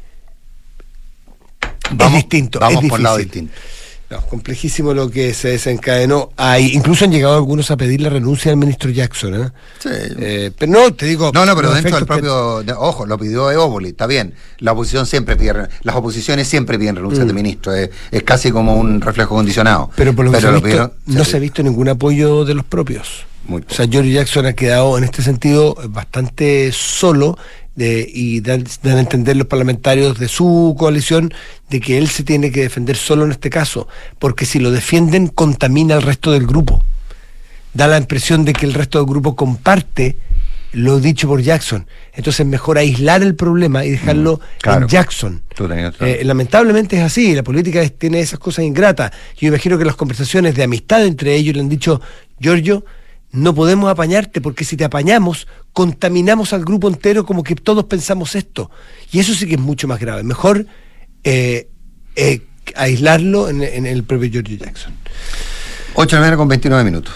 [1.98, 2.60] es distinto.
[2.60, 3.54] Vamos es por lado distinto.
[4.12, 6.72] No, complejísimo lo que se desencadenó ahí.
[6.74, 9.42] Incluso han llegado algunos a pedir la renuncia del ministro Jackson.
[9.42, 9.50] ¿eh?
[9.80, 9.90] Sí.
[9.90, 11.32] Eh, pero no, te digo.
[11.34, 12.58] No, no, pero dentro del que- propio.
[12.78, 14.34] ojo, lo pidió Eópoli, está bien.
[14.60, 15.54] La oposición siempre pide.
[15.84, 17.74] Las oposiciones siempre piden renuncia de ministro.
[17.74, 19.88] Es, es casi como un reflejo condicionado.
[19.88, 19.92] Mm.
[19.96, 22.54] Pero por lo que se ha visto, pidieron- no se ha visto ningún apoyo de
[22.54, 23.26] los propios.
[23.48, 27.38] Muy O sea, George Jackson ha quedado en este sentido bastante solo
[27.82, 31.34] de- y dan, dan a entender los parlamentarios de su coalición
[31.70, 33.88] de que él se tiene que defender solo en este caso,
[34.20, 36.84] porque si lo defienden contamina al resto del grupo.
[37.74, 40.18] da la impresión de que el resto del grupo comparte
[40.74, 41.88] lo dicho por Jackson.
[42.14, 44.82] Entonces es mejor aislar el problema y dejarlo Mm, claro.
[44.82, 45.42] en Jackson.
[46.02, 49.12] Eh, lamentablemente es así, la política es- tiene esas cosas ingratas.
[49.38, 52.02] Yo imagino que las conversaciones de amistad entre ellos le han dicho,
[52.42, 52.84] Giorgio,
[53.32, 58.36] no podemos apañarte porque si te apañamos, contaminamos al grupo entero como que todos pensamos
[58.36, 58.70] esto.
[59.12, 60.24] Y eso sí que es mucho más grave.
[60.24, 60.66] Mejor
[61.24, 61.70] eh,
[62.16, 62.42] eh,
[62.76, 64.94] aislarlo en, en el propio Giorgio Jackson.
[65.94, 67.14] 8 de la mañana con 29 minutos.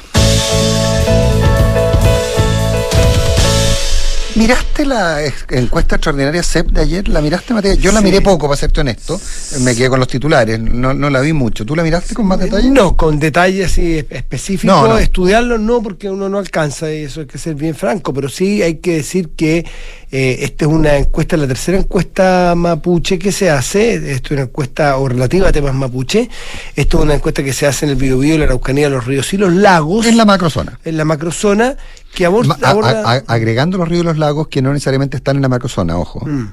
[4.36, 5.20] ¿Miraste la
[5.52, 7.08] encuesta extraordinaria CEP de ayer?
[7.08, 7.78] ¿La miraste, Matías?
[7.78, 8.06] Yo la Sí.
[8.06, 9.20] miré poco, para serte honesto.
[9.62, 11.66] Me quedé con los titulares, no, no la vi mucho.
[11.66, 12.70] ¿Tú la miraste con más detalle?
[12.70, 14.98] No, con detalles específicos, No, no.
[14.98, 18.62] estudiarlo no, porque uno no alcanza, y eso hay que ser bien franco, pero sí
[18.62, 19.66] hay que decir que
[20.12, 24.42] eh, esta es una encuesta, la tercera encuesta mapuche que se hace, esto es una
[24.44, 26.30] encuesta o relativa a temas mapuche,
[26.76, 29.38] esto es una encuesta que se hace en el Biobío, la Araucanía, los ríos y
[29.38, 30.78] los lagos, Es la macrozona.
[30.84, 31.78] en la macrozona,
[32.16, 32.58] que a- aborda...
[33.04, 35.98] a- a- agregando los ríos y los lagos que no necesariamente están en la macrozona,
[35.98, 36.26] ojo.
[36.26, 36.52] Mm.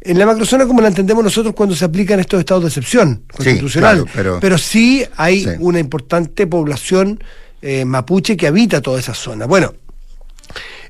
[0.00, 4.04] En la macrozona, como la entendemos nosotros cuando se aplican estos estados de excepción constitucional.
[4.12, 5.50] claro, pero- sí hay Sí.
[5.60, 7.22] una importante población
[7.62, 9.46] eh, mapuche que habita toda esa zona.
[9.46, 9.74] Bueno,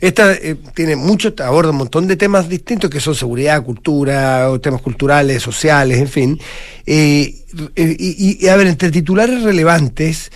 [0.00, 4.82] esta eh, tiene mucho, aborda un montón de temas distintos que son seguridad, cultura, temas
[4.82, 6.40] culturales, sociales, en fin.
[6.86, 7.34] Eh,
[7.74, 10.30] y, y, a ver, entre titulares relevantes,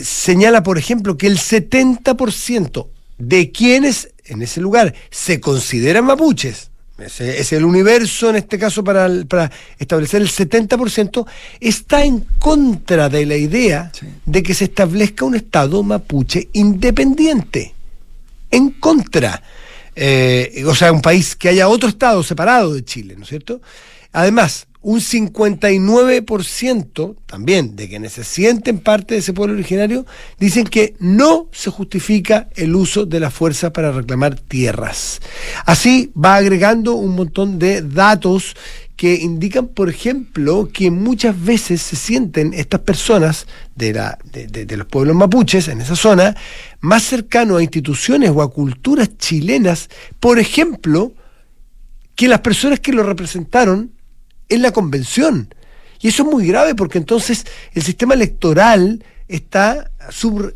[0.00, 2.86] señala, por ejemplo, que el 70%
[3.18, 8.82] de quienes en ese lugar se consideran mapuches, ese es el universo en este caso
[8.82, 11.26] para, el- para establecer el 70%,
[11.60, 14.06] está en contra de la idea Sí.
[14.24, 17.74] de que se establezca un Estado mapuche independiente.
[18.50, 19.42] En contra.
[19.94, 23.60] Eh, o sea, un país que haya otro Estado separado de Chile, ¿no es cierto?
[24.12, 30.06] Además, un 59% también de quienes se sienten parte de ese pueblo originario
[30.38, 35.20] dicen que no se justifica el uso de la fuerza para reclamar tierras.
[35.64, 38.54] Así va agregando un montón de datos
[38.94, 44.66] que indican, por ejemplo, que muchas veces se sienten estas personas de, la, de, de-
[44.66, 46.36] de los pueblos mapuches en esa zona
[46.80, 49.88] más cercanos a instituciones o a culturas chilenas,
[50.20, 51.12] por ejemplo,
[52.14, 53.95] que las personas que lo representaron
[54.48, 55.54] en la convención.
[56.00, 60.52] Y eso es muy grave porque entonces el sistema electoral está sobre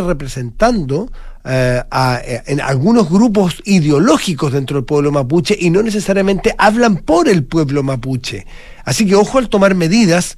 [0.00, 1.10] representando
[1.44, 6.96] eh, a- eh, en algunos grupos ideológicos dentro del pueblo mapuche y no necesariamente hablan
[6.98, 8.46] por el pueblo mapuche.
[8.84, 10.36] Así que ojo al tomar medidas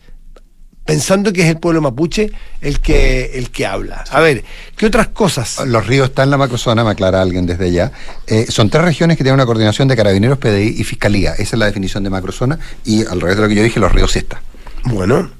[0.84, 4.04] pensando que es el pueblo mapuche el que, el que habla.
[4.10, 4.44] A ver,
[4.76, 5.64] ¿qué otras cosas?
[5.66, 7.92] Los ríos están en la macrozona, me aclara alguien desde allá.
[8.26, 11.32] Eh, son tres regiones que tienen una coordinación de carabineros, PDI y fiscalía.
[11.32, 12.58] Esa es la definición de macrozona.
[12.84, 14.40] Y al revés de lo que yo dije, los ríos sí están.
[14.84, 15.30] Bueno,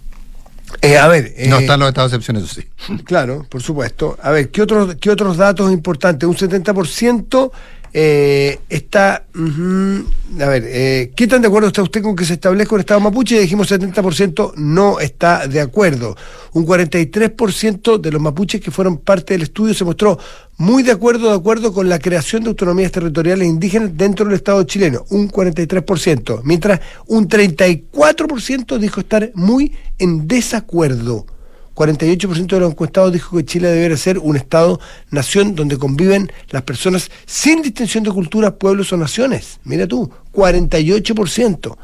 [0.80, 1.34] eh, a ver...
[1.48, 2.66] No eh, están los estados de excepción, eso sí.
[3.04, 4.16] Claro, por supuesto.
[4.22, 6.28] A ver, ¿qué otros, qué otros datos importantes?
[6.28, 7.50] Un 70%
[7.94, 9.26] eh, está...
[9.34, 13.00] a ver, eh, ¿qué tan de acuerdo está usted con que se establezca un Estado
[13.00, 13.38] mapuche?
[13.38, 16.16] Dijimos 70% no está de acuerdo.
[16.52, 20.18] Un 43% de los mapuches que fueron parte del estudio se mostró
[20.56, 24.62] muy de acuerdo, de acuerdo con la creación de autonomías territoriales indígenas dentro del Estado
[24.64, 25.04] chileno.
[25.10, 26.40] Un 43%.
[26.44, 31.26] Mientras un 34% dijo estar muy en desacuerdo.
[31.74, 37.10] 48% de los encuestados dijo que Chile debería ser un Estado-nación donde conviven las personas
[37.26, 39.58] sin distinción de culturas, pueblos o naciones.
[39.64, 41.76] Mira tú, 48%.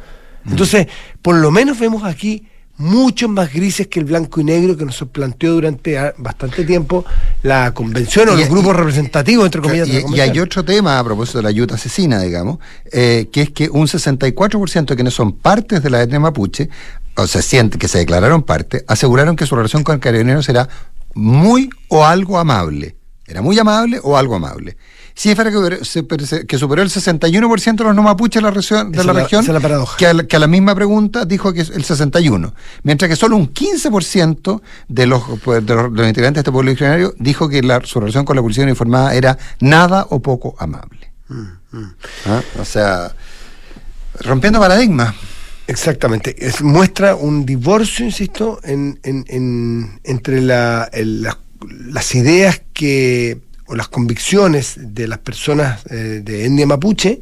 [0.50, 0.86] Entonces,
[1.22, 2.46] por lo menos vemos aquí
[2.78, 7.04] muchos más grises que el blanco y negro que nos planteó durante bastante tiempo
[7.42, 9.88] la convención o Y- los grupos y- representativos, entre comillas.
[9.88, 12.58] Y, hay otro tema a propósito de la ayuda asesina, digamos,
[12.92, 16.68] eh, que es que un 64% de quienes son partes de la etnia mapuche,
[17.18, 20.68] o se sienten que se declararon parte, aseguraron que su relación con carabineros era
[21.14, 22.96] muy o algo amable.
[23.26, 24.76] Era muy amable o algo amable.
[25.14, 29.12] Cifra que, que superó el 61% de los no mapuches de la, región- de la
[29.12, 29.96] región, la paradoja.
[29.98, 32.52] que, a la, que a la misma pregunta dijo que es el 61%,
[32.84, 36.52] mientras que solo un 15% de los, pues, de los, de los integrantes de este
[36.52, 40.54] pueblo originario dijo que la, su relación con la policía uniformada era nada o poco
[40.58, 41.12] amable.
[42.26, 42.40] ¿Ah?
[42.60, 43.12] O sea,
[44.20, 45.14] rompiendo paradigmas.
[45.68, 46.34] Exactamente.
[46.38, 54.76] Es- muestra un divorcio, insisto, en, en- en- entre las ideas que o las convicciones
[54.78, 57.20] de las personas eh, de etnia mapuche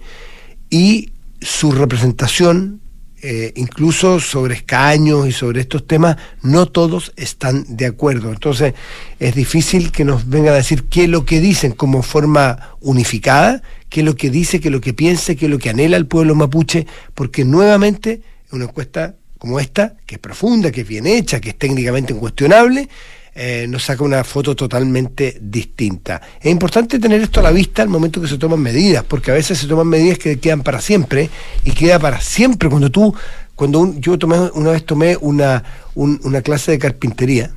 [0.70, 2.80] y su representación,
[3.20, 8.30] eh, incluso sobre escaños y sobre estos temas, no todos están de acuerdo.
[8.30, 8.74] Entonces,
[9.18, 13.60] es difícil que nos vengan a decir qué es lo que dicen como forma unificada,
[13.88, 15.96] qué es lo que dice, qué es lo que piensa, qué es lo que anhela
[15.96, 18.20] el pueblo mapuche, porque nuevamente
[18.52, 22.88] una encuesta como esta, que es profunda, que es bien hecha, que es técnicamente incuestionable,
[23.34, 26.22] eh, nos saca una foto totalmente distinta.
[26.40, 29.34] Es importante tener esto a la vista al momento que se toman medidas, porque a
[29.34, 31.28] veces se toman medidas que quedan para siempre
[31.64, 33.14] y queda para siempre cuando tú,
[33.54, 35.62] cuando un- yo tomé, una vez tomé una,
[35.94, 37.50] un- una clase de carpintería.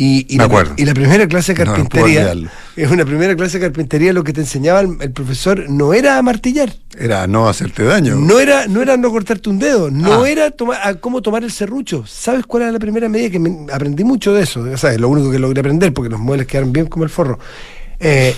[0.00, 0.74] Y, la, acuerdo.
[0.76, 4.12] y la primera clase de No, no puedo carpintería, es una primera clase de carpintería,
[4.12, 8.14] lo que te enseñaba el, el profesor no era a martillar, Era no hacerte daño.
[8.14, 10.30] no era, no era no cortarte un dedo, no Ah.
[10.30, 12.04] era a cómo tomar el serrucho.
[12.06, 13.28] ¿Sabes cuál era la primera medida?
[13.30, 14.60] Que me- aprendí mucho de eso.
[14.60, 17.10] O sea, es lo único que logré aprender porque los muebles quedaron bien como el
[17.10, 17.40] forro.
[17.98, 18.36] Eh,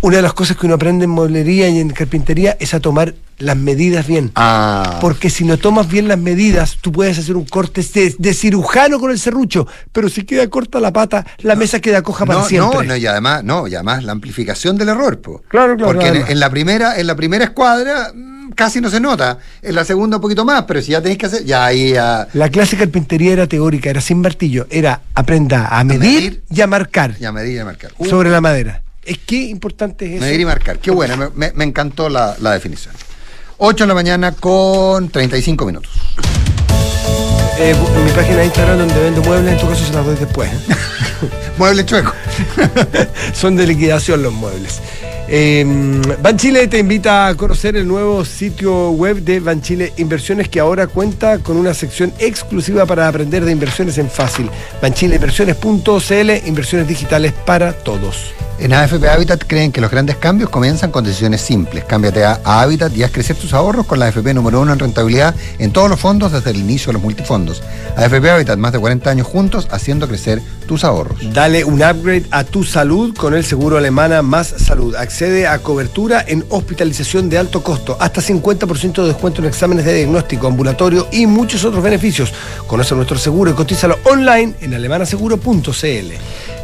[0.00, 3.14] una de las cosas que uno aprende en mueblería y en carpintería es a tomar
[3.38, 4.30] las medidas bien.
[4.34, 4.98] Ah.
[5.00, 9.00] Porque si no tomas bien las medidas, tú puedes hacer un corte de, de cirujano
[9.00, 12.46] con el serrucho, pero si queda corta la pata, la mesa queda coja para no,
[12.46, 12.78] siempre.
[12.80, 15.42] no, no, y además, no, y además la amplificación del error, po.
[15.48, 19.38] Claro, claro, Porque en, la primera, en la primera escuadra mm, casi no se nota.
[19.60, 22.28] En la segunda un poquito más, pero si ya tenéis que hacer, ya ahí ya,
[22.34, 26.42] La clase carpintería era teórica, era sin martillo, era aprenda a medir, medir.
[26.50, 27.92] y a marcar ya medir y marcar.
[27.98, 28.82] Uh, sobre la madera.
[29.04, 30.20] Es que importante es eso.
[30.24, 30.78] medir y marcar.
[30.78, 32.94] Qué buena, me, me- me encantó la, la definición.
[33.64, 35.92] 8 de la mañana con 35 minutos.
[37.60, 40.16] Eh, en mi página de Instagram donde vendo muebles, en tu caso se las doy
[40.16, 40.50] después.
[41.58, 42.12] Mueble chueco.
[43.32, 44.80] Son de liquidación los muebles.
[45.34, 45.64] Eh,
[46.22, 51.38] Banchile te invita a conocer el nuevo sitio web de Banchile Inversiones que ahora cuenta
[51.38, 54.50] con una sección exclusiva para aprender de inversiones en fácil.
[54.82, 58.34] Banchileinversiones.cl, inversiones digitales para todos.
[58.58, 61.84] En AFP Habitat creen que los grandes cambios comienzan con decisiones simples.
[61.84, 64.78] Cámbiate a, a Habitat y haz crecer tus ahorros con la AFP número uno en
[64.78, 67.62] rentabilidad en todos los fondos desde el inicio de los multifondos.
[67.96, 71.18] AFP Habitat, más de 40 años juntos haciendo crecer tus ahorros.
[71.32, 74.94] Dale un upgrade a tu salud con el seguro alemana Más Salud.
[74.94, 79.94] Accede a cobertura en hospitalización de alto costo, hasta 50% de descuento en exámenes de
[79.94, 82.32] diagnóstico ambulatorio y muchos otros beneficios.
[82.66, 86.12] Conoce nuestro seguro y cotízalo online en alemanaseguro.cl.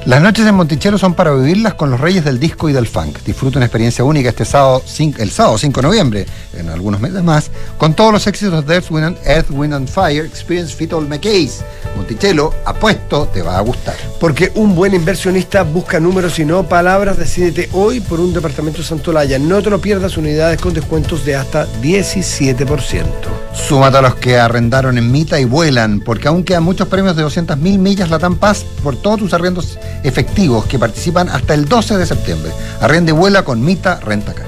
[0.06, 3.18] Las noches en Monticello son para vivirlas con los reyes del disco y del funk.
[3.26, 4.82] Disfruta una experiencia única este sábado,
[5.18, 8.90] el sábado 5 de noviembre, en algunos meses más, con todos los éxitos de Earth,
[8.90, 11.62] Wind and, Earth, Wind and Fire, Experience Fit All McKays.
[11.96, 13.96] Monticello, apuesto, te va a gustar.
[14.18, 17.18] Porque un buen inversionista busca números y no palabras.
[17.18, 19.38] Decídete hoy por un departamento Santolaya.
[19.38, 23.04] No te lo pierdas, unidades con descuentos de hasta 17%.
[23.52, 27.24] Súmate a los que arrendaron en Mita y vuelan, porque aún quedan muchos premios de
[27.24, 32.06] 200.000 millas Latam Paz por todos tus arriendos efectivos que participan hasta el 12 de
[32.06, 32.52] septiembre.
[32.80, 34.47] Arrenda y vuela con Mita Rentacar.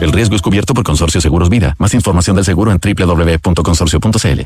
[0.00, 1.74] El riesgo es cubierto por Consorcio Seguros Vida.
[1.78, 4.40] Más información del seguro en www.consorcio.cl.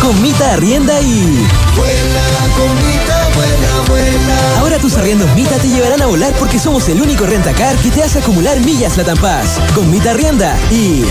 [0.00, 1.46] Con Mita Arrienda y...
[4.58, 8.02] Ahora tus arriendos Mita te llevarán a volar porque somos el único rentacar que te
[8.02, 9.58] hace acumular millas Latam Paz.
[9.74, 11.04] Con Mita Arrienda y...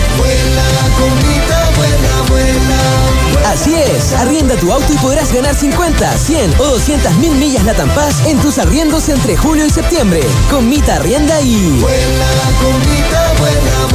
[3.46, 7.88] Así es, arrienda tu auto y podrás ganar 50, 100 o 200 mil millas Latam
[7.94, 10.20] Paz en tus arriendos entre julio y septiembre.
[10.50, 11.84] Con Mita Arrienda y...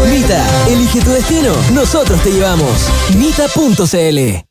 [0.10, 2.90] Mita, elige tu destino, nosotros te llevamos.
[3.16, 4.51] Mita.cl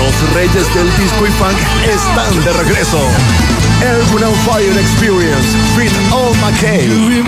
[0.00, 2.98] Los reyes del disco y funk están de regreso.
[3.82, 7.22] Urban on Fire Experience Fit All McKay.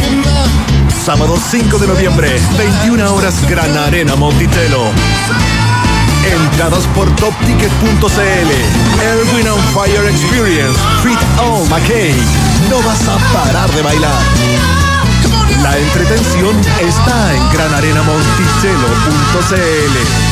[1.05, 4.91] Sábado 5 de noviembre, 21 horas Gran Arena Monticello.
[6.25, 8.51] Entradas por topticket.cl.
[9.03, 12.15] Erwin on Fire Experience Fit All McKay.
[12.71, 14.23] No vas a parar de bailar.
[15.63, 20.32] La entretención está en granarenamonticello.cl.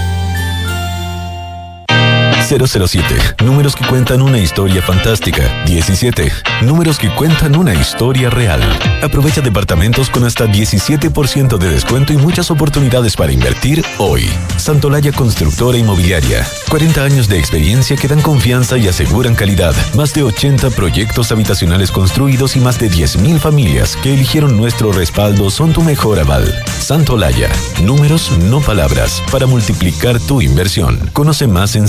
[2.51, 3.45] 007.
[3.45, 5.63] Números que cuentan una historia fantástica.
[5.65, 6.31] 17.
[6.63, 8.61] Números que cuentan una historia real.
[9.01, 14.29] Aprovecha departamentos con hasta 17% de descuento y muchas oportunidades para invertir hoy.
[14.57, 16.45] Santolaya Constructora Inmobiliaria.
[16.69, 19.73] 40 años de experiencia que dan confianza y aseguran calidad.
[19.95, 25.49] Más de 80 proyectos habitacionales construidos y más de 10.000 familias que eligieron nuestro respaldo
[25.49, 26.53] son tu mejor aval.
[26.79, 27.49] Santolaya.
[27.83, 29.23] Números, no palabras.
[29.31, 31.09] Para multiplicar tu inversión.
[31.13, 31.87] Conoce más en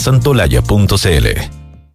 [0.60, 1.61] santolaya.cl.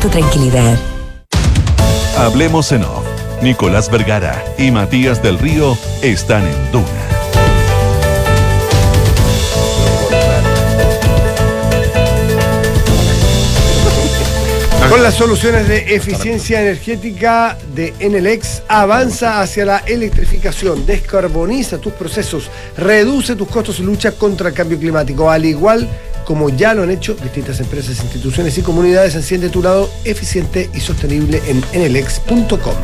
[0.00, 0.78] tu tranquilidad.
[2.16, 3.04] Hablemos en off.
[3.42, 6.86] Nicolás Vergara y Matías del Río están en Duna.
[14.90, 22.50] Con las soluciones de eficiencia energética de Enelex, avanza hacia la electrificación, descarboniza tus procesos,
[22.76, 25.86] reduce tus costos y lucha contra el cambio climático, al igual
[26.28, 29.14] como ya lo han hecho distintas empresas, instituciones y comunidades.
[29.14, 32.74] Enciende tu lado eficiente y sostenible en enelex.com.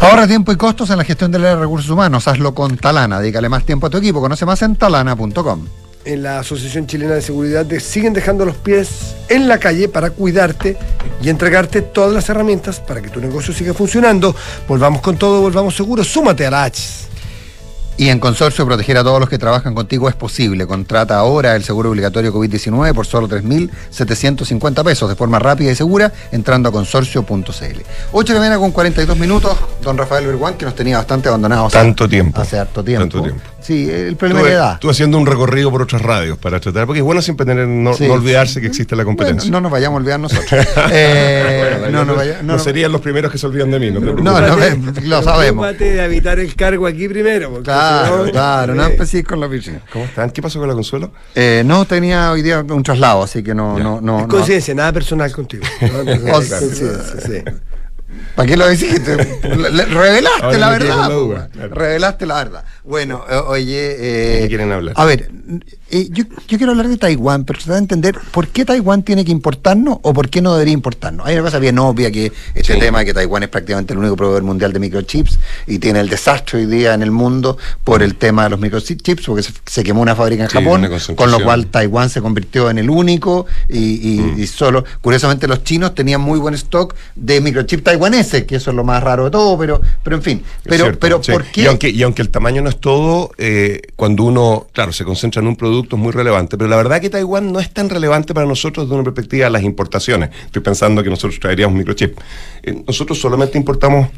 [0.00, 2.26] Ahorra tiempo y costos en la gestión de los recursos humanos.
[2.26, 3.20] Hazlo con Talana.
[3.20, 4.22] Dedícale más tiempo a tu equipo.
[4.22, 5.66] Conoce más en talana.com.
[6.06, 8.88] En la Asociación Chilena de Seguridad de- siguen dejando los pies
[9.28, 10.78] en la calle para cuidarte
[11.22, 14.34] y entregarte todas las herramientas para que tu negocio siga funcionando.
[14.66, 16.08] Volvamos con todo, volvamos seguros.
[16.08, 17.07] Súmate a la H.
[17.98, 20.68] Y en Consorcio, proteger a todos los que trabajan contigo es posible.
[20.68, 26.12] Contrata ahora el seguro obligatorio COVID-19 por solo 3.750 pesos de forma rápida y segura
[26.30, 27.42] entrando a consorcio.cl.
[28.12, 29.58] 8 de la mañana con 42 minutos.
[29.82, 31.72] Don Rafael Berguán, que nos tenía bastante abandonados.
[31.72, 32.40] Tanto tiempo.
[32.40, 33.02] Hace harto tiempo.
[33.02, 33.42] Tanto tiempo.
[33.60, 34.72] Sí, el problema de Estuve, edad.
[34.74, 37.92] estuve haciendo un recorrido por otras radios para tratar, porque es bueno siempre tener, no,
[37.92, 38.06] Sí.
[38.06, 39.42] no olvidarse que existe la competencia.
[39.50, 40.66] Bueno, no nos vayamos a olvidar nosotros.
[40.92, 43.90] Eh, Bueno, no, no, no- vaya- no serían los primeros que se olvidan de mí,
[43.90, 44.24] no te preocupes.
[44.24, 45.76] No, no, eh, lo sabemos.
[45.78, 47.60] De evitar el cargo aquí primero.
[47.62, 49.80] Claro, si no- claro, no Eh, empecé con la piscina.
[49.92, 50.30] ¿Cómo están?
[50.30, 51.12] ¿Qué pasó con la Consuelo?
[51.34, 54.18] Eh, no tenía hoy día un traslado, así que no, no, no.
[54.20, 54.28] es no.
[54.28, 55.64] coincidencia, nada personal contigo.
[55.80, 56.10] ¿no?
[56.10, 56.86] Es coincidencia,
[57.26, 57.42] sí.
[58.38, 60.96] ¿Para qué lo le- revelaste Ahora la verdad.
[60.96, 61.74] la duda, claro.
[61.74, 62.64] Revelaste la verdad.
[62.84, 63.96] Bueno, oye.
[63.98, 64.94] eh, ¿De qué quieren hablar?
[64.96, 65.28] A ver,
[65.90, 69.24] eh, yo, yo quiero hablar de Taiwán, pero tratar de entender por qué Taiwán tiene
[69.24, 71.26] que importarnos o por qué no debería importarnos.
[71.26, 72.78] Hay una cosa bien obvia que este Sí.
[72.78, 76.08] tema de que Taiwán es prácticamente el único proveedor mundial de microchips y tiene el
[76.08, 79.82] desastre hoy día en el mundo por el tema de los microchips, porque se, se
[79.82, 83.46] quemó una fábrica en Sí, Japón, con lo cual Taiwán se convirtió en el único
[83.68, 84.40] y, y- Mm.
[84.40, 88.76] y solo, curiosamente los chinos tenían muy buen stock de microchips taiwaneses, que eso es
[88.76, 91.32] lo más raro de todo, pero, pero en fin, Es pero, cierto, pero sí.
[91.32, 91.62] ¿por qué?
[91.62, 95.40] Y aunque, y aunque el tamaño no es todo, eh, cuando uno, claro, se concentra
[95.40, 98.34] en un producto es muy relevante, pero la verdad que Taiwán no es tan relevante
[98.34, 100.30] para nosotros desde una perspectiva de las importaciones.
[100.46, 102.18] Estoy pensando que nosotros traeríamos microchip.
[102.62, 104.08] Eh, nosotros solamente importamos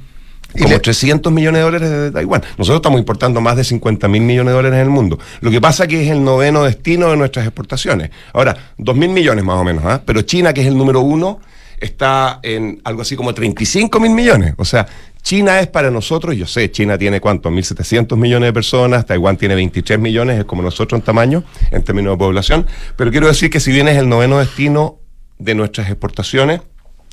[0.59, 2.43] como 300 millones de dólares de Taiwán.
[2.59, 5.19] Nosotros estamos importando más de 50 mil millones de dólares en el mundo.
[5.41, 8.11] Lo que pasa que es el noveno destino de nuestras exportaciones.
[8.33, 10.03] Ahora, 2 mil millones más o menos, ¿ah?
[10.05, 11.41] pero China, que es el número uno,
[11.81, 14.55] está en algo así como 35 mil millones.
[14.59, 14.87] O sea,
[15.23, 19.55] China es para nosotros, yo sé, China tiene cuánto, 1.700 millones de personas, Taiwán tiene
[19.55, 22.67] 23 millones, es como nosotros en tamaño, en términos de población,
[22.97, 24.99] pero quiero decir que si bien es el noveno destino
[25.39, 26.61] de nuestras exportaciones,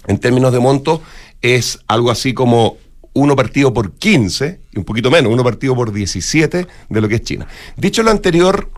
[0.08, 1.02] en términos de monto,
[1.42, 2.78] es algo así como
[3.14, 7.16] uno partido por 15, y un poquito menos, uno partido por 17 de lo que
[7.16, 7.48] es China.
[7.76, 8.70] Dicho lo anterior,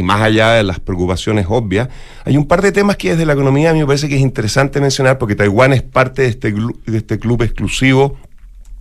[0.00, 1.88] y más allá de las preocupaciones obvias,
[2.24, 4.22] hay un par de temas que desde la economía a mí me parece que es
[4.22, 8.16] interesante mencionar, porque Taiwán es parte de este, de este club exclusivo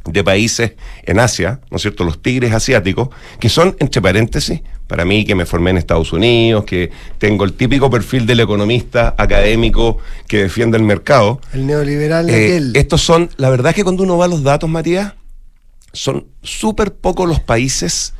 [0.05, 0.71] de países
[1.03, 2.05] en Asia, ¿no es cierto?
[2.05, 6.63] Los tigres asiáticos, que son, entre paréntesis, para mí que me formé en Estados Unidos,
[6.63, 11.41] que tengo el típico perfil del economista académico que defiende el mercado.
[11.51, 12.71] El neoliberal Eh, aquel.
[12.77, 15.15] estos son, la verdad es que cuando uno va a los datos, Matías,
[15.91, 18.13] son súper pocos los países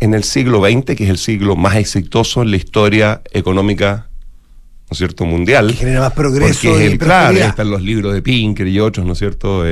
[0.00, 4.92] en el siglo XX, que es el siglo más exitoso en la historia económica, ¿no
[4.92, 5.68] es cierto?, mundial.
[5.68, 8.78] Que genera más progreso Porque es y el, claro, están los libros de Pinker y
[8.78, 9.70] otros, ¿no es cierto?, Eh,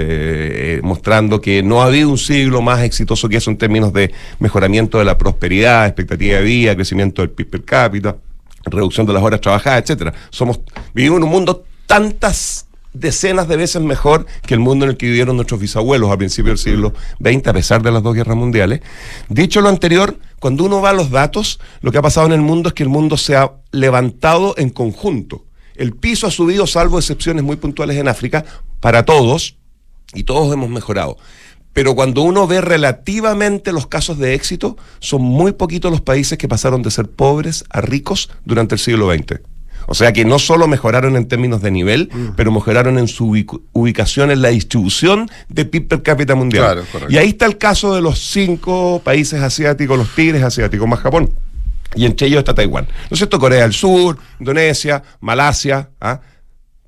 [0.76, 4.12] eh, mostrando que no ha habido un siglo más exitoso que eso en términos de
[4.38, 8.16] mejoramiento de la prosperidad, expectativa de vida, crecimiento del PIB per cápita,
[8.64, 10.14] reducción de las horas trabajadas, etcétera.
[10.30, 10.60] Somos,
[10.94, 15.06] vivimos en un mundo tantas decenas de veces mejor que el mundo en el que
[15.06, 18.80] vivieron nuestros bisabuelos a principios del siglo XX, a pesar de las dos guerras mundiales.
[19.28, 22.40] Dicho lo anterior, cuando uno va a los datos, lo que ha pasado en el
[22.40, 25.44] mundo es que el mundo se ha levantado en conjunto.
[25.74, 28.44] El piso ha subido, salvo excepciones muy puntuales en África,
[28.80, 29.56] para todos,
[30.14, 31.18] y todos hemos mejorado.
[31.72, 36.46] Pero cuando uno ve relativamente los casos de éxito, son muy poquitos los países que
[36.46, 39.40] pasaron de ser pobres a ricos durante el siglo XX.
[39.86, 43.26] O sea que no solo mejoraron en términos de nivel, pero mejoraron en su
[43.72, 46.84] ubicación en la distribución de PIB per cápita mundial.
[46.90, 51.00] Claro, y ahí está el caso de los cinco países asiáticos, los tigres asiáticos, más
[51.00, 51.30] Japón.
[51.96, 52.86] Y entre ellos está Taiwán.
[52.86, 53.38] ¿No es cierto?
[53.38, 56.20] Corea del Sur, Indonesia, Malasia, ¿ah?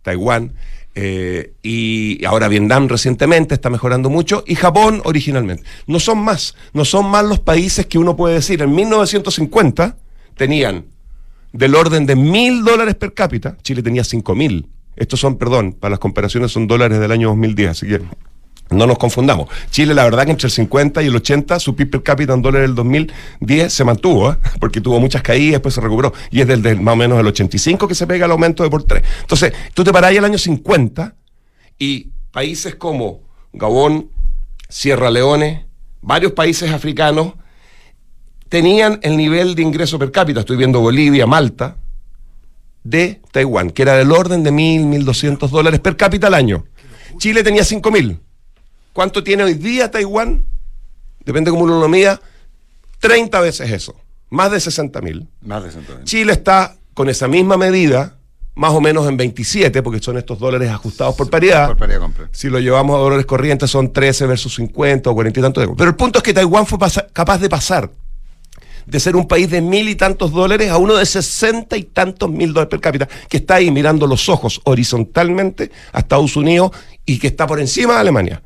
[0.03, 0.53] Taiwán.
[0.99, 5.62] eh, y ahora Vietnam recientemente está mejorando mucho y Japón originalmente.
[5.86, 8.62] No son más, no son más los países que uno puede decir.
[8.62, 9.97] En 1950
[10.36, 10.86] tenían
[11.57, 14.68] del orden de mil dólares per cápita, Chile tenía cinco mil.
[14.96, 18.00] Estos son, perdón, para las comparaciones son dólares del año 2010, así que
[18.70, 19.48] no nos confundamos.
[19.70, 22.42] Chile, la verdad que entre el 50 y el 80, su PIB per cápita en
[22.42, 24.36] dólares del 2010 se mantuvo, ¿eh?
[24.61, 26.12] porque tuvo muchas caídas, después se recuperó.
[26.30, 28.82] Y es desde más o menos el 85 que se pega el aumento de por
[28.82, 29.04] tres.
[29.20, 31.14] Entonces, tú te parás el año 50
[31.78, 33.20] y países como
[33.52, 34.11] Gabón,
[34.68, 35.66] Sierra Leone,
[36.00, 37.34] varios países africanos,
[38.49, 41.76] tenían el nivel de ingreso per cápita, estoy viendo Bolivia, Malta,
[42.84, 46.64] de Taiwán, que era del orden de 1.000, 1.200 dólares per cápita al año.
[47.18, 48.20] Chile tenía 5.000.
[48.92, 50.44] ¿Cuánto tiene hoy día Taiwán?
[51.24, 52.20] Depende cómo uno lo mida,
[53.01, 53.97] 30 veces eso,
[54.30, 55.26] más de 60.000.
[55.42, 56.05] Más de 120.
[56.05, 58.16] Chile está con esa misma medida,
[58.55, 61.66] más o menos en 27, porque son estos dólares ajustados por paridad.
[61.66, 62.09] Por paridad.
[62.30, 65.68] Si lo llevamos a dólares corrientes son 13 versus 50 o 40 y tantos.
[65.76, 66.78] Pero el punto es que Taiwán fue
[67.12, 67.90] capaz de pasar
[68.87, 72.30] de ser un país de mil y tantos dólares a uno de sesenta y tantos
[72.30, 76.70] mil dólares per cápita, que está ahí mirando los ojos horizontalmente a Estados Unidos
[77.05, 78.43] y que está por encima de Alemania.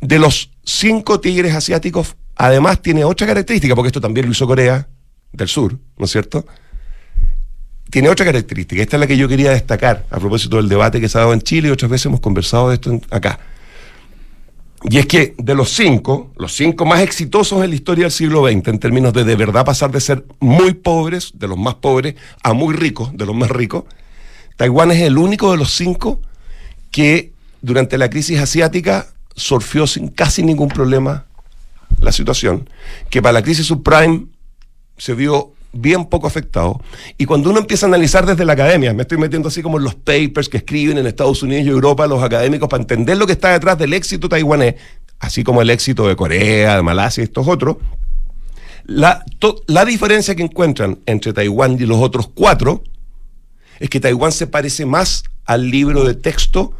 [0.00, 4.88] De los cinco tigres asiáticos, además tiene otra característica, porque esto también lo hizo Corea
[5.32, 6.44] del Sur, ¿no es cierto?
[7.90, 11.08] Tiene otra característica, esta es la que yo quería destacar a propósito del debate que
[11.08, 13.38] se ha dado en Chile y otras veces hemos conversado de esto acá.
[14.84, 18.46] Y es que de los cinco, los cinco más exitosos en la historia del siglo
[18.46, 22.16] XX, en términos de de verdad pasar de ser muy pobres, de los más pobres,
[22.42, 23.84] a muy ricos, de los más ricos,
[24.56, 26.20] Taiwán es el único de los cinco
[26.90, 27.32] que
[27.62, 31.24] durante la crisis asiática surfió sin casi ningún problema
[31.98, 32.68] la situación,
[33.08, 34.26] que para la crisis subprime
[34.98, 36.80] se vio bien poco afectado.
[37.18, 39.84] Y cuando uno empieza a analizar desde la academia, me estoy metiendo así como en
[39.84, 43.32] los papers que escriben en Estados Unidos y Europa los académicos para entender lo que
[43.32, 44.76] está detrás del éxito taiwanés,
[45.18, 47.76] así como el éxito de Corea, de Malasia y estos otros,
[48.86, 49.24] la,
[49.66, 52.82] la diferencia que encuentran entre Taiwán y los otros cuatro
[53.80, 56.72] es que Taiwán se parece más al libro de texto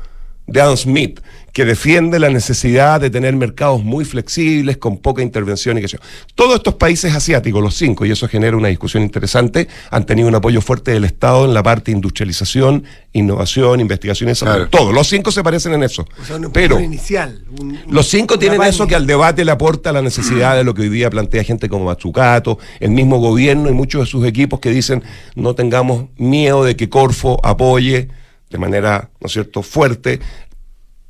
[0.46, 1.20] de Adam Smith,
[1.54, 5.96] que defiende la necesidad de tener mercados muy flexibles, con poca intervención y qué sé
[5.96, 6.02] yo.
[6.34, 10.34] Todos estos países asiáticos, los cinco, y eso genera una discusión interesante, han tenido un
[10.34, 14.68] apoyo fuerte del Estado en la parte de industrialización, innovación, investigación y desarrollo.
[14.68, 16.04] Todos, los cinco se parecen en eso.
[16.20, 17.44] O sea, un Pero inicial.
[17.60, 20.74] un- un- los cinco tienen eso que al debate le aporta la necesidad de lo
[20.74, 24.58] que hoy día plantea gente como Matsukato, el mismo gobierno y muchos de sus equipos
[24.60, 25.02] que dicen
[25.36, 28.08] no tengamos miedo de que Corfo apoye
[28.54, 30.20] de manera, ¿no es cierto?, fuerte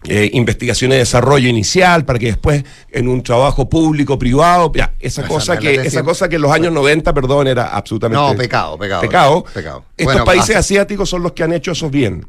[0.07, 5.21] eh, investigación y desarrollo inicial para que después en un trabajo público, privado, ya, esa
[5.23, 8.79] Esa cosa que esa cosa que en los años 90, perdón, era absolutamente No, pecado,
[8.79, 9.01] pecado.
[9.03, 9.45] Pecado.
[9.55, 9.85] Pecado.
[9.97, 12.27] Estos Bueno, países hace- asiáticos son los que han hecho eso bien,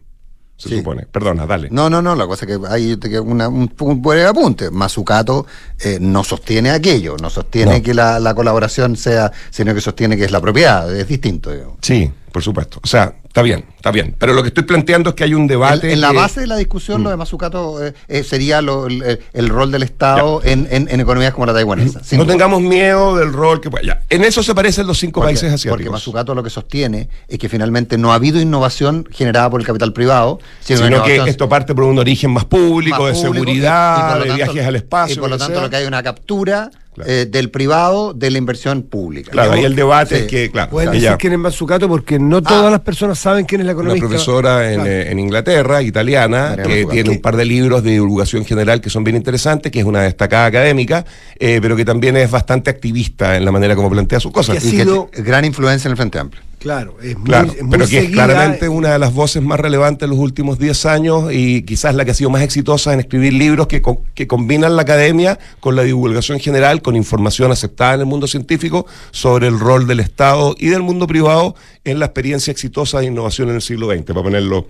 [0.57, 1.05] se supone.
[1.11, 1.67] Perdona, dale.
[1.71, 4.69] No, no, no, la cosa es que hay una- un, un buen apunte.
[4.71, 5.45] Mazucato
[5.79, 7.83] eh, no sostiene aquello, no sostiene No.
[7.83, 11.51] que la, la colaboración sea, sino que sostiene que es la propiedad, es distinto.
[11.51, 11.75] digamos.
[11.81, 12.81] Sí, por supuesto.
[12.83, 14.13] O sea, está bien, está bien.
[14.19, 15.87] Pero lo que estoy planteando es que hay un debate.
[15.87, 18.87] En, en la que- base de la discusión, lo de Mazzucato eh, eh, sería lo-
[18.87, 22.03] el, el rol del Estado en, en- en economías como la taiwanesa.
[22.03, 22.33] sin no duda.
[22.33, 23.85] tengamos miedo del rol que pueda.
[23.85, 24.01] ya.
[24.09, 25.77] En eso se parecen los cinco Porque- países asiáticos.
[25.77, 29.65] Porque Mazzucato lo que sostiene es que finalmente no ha habido innovación generada por el
[29.65, 33.37] capital privado, sino, sino que esto parte por un origen más público, más de público,
[33.37, 35.15] y- y seguridad, por lo de tanto- viajes al espacio.
[35.15, 35.63] Y por lo tanto sea.
[35.63, 36.69] lo que hay una captura
[37.05, 39.31] eh, del privado de la inversión pública.
[39.31, 40.21] Claro, ahí el debate Sí.
[40.23, 43.19] es que, claro, Pueden que decir ya quién es Mazzucato porque no todas las personas
[43.19, 44.07] saben quién es la una economista.
[44.07, 44.89] profesora en, Claro.
[44.91, 46.91] eh, en Inglaterra, italiana, Mariana que Mazzucato.
[46.93, 50.01] tiene un par de libros de divulgación general que son bien interesantes, que es una
[50.03, 51.05] destacada académica,
[51.39, 54.63] eh, pero que también es bastante activista en la manera como plantea sus cosas.
[54.63, 56.41] Y que t- gran influencia en el Frente Amplio.
[56.59, 59.43] Claro, es muy, Claro, es muy pero que es seguida, claramente una de las voces
[59.43, 62.91] más relevantes en los últimos 10 años y quizás la que ha sido más exitosa
[62.93, 67.51] en escribir libros que, co- que combinan la academia con la divulgación general, con información
[67.51, 71.99] aceptada en el mundo científico sobre el rol del Estado y del mundo privado en
[71.99, 74.65] la experiencia exitosa de innovación en el siglo XX, para ponerlo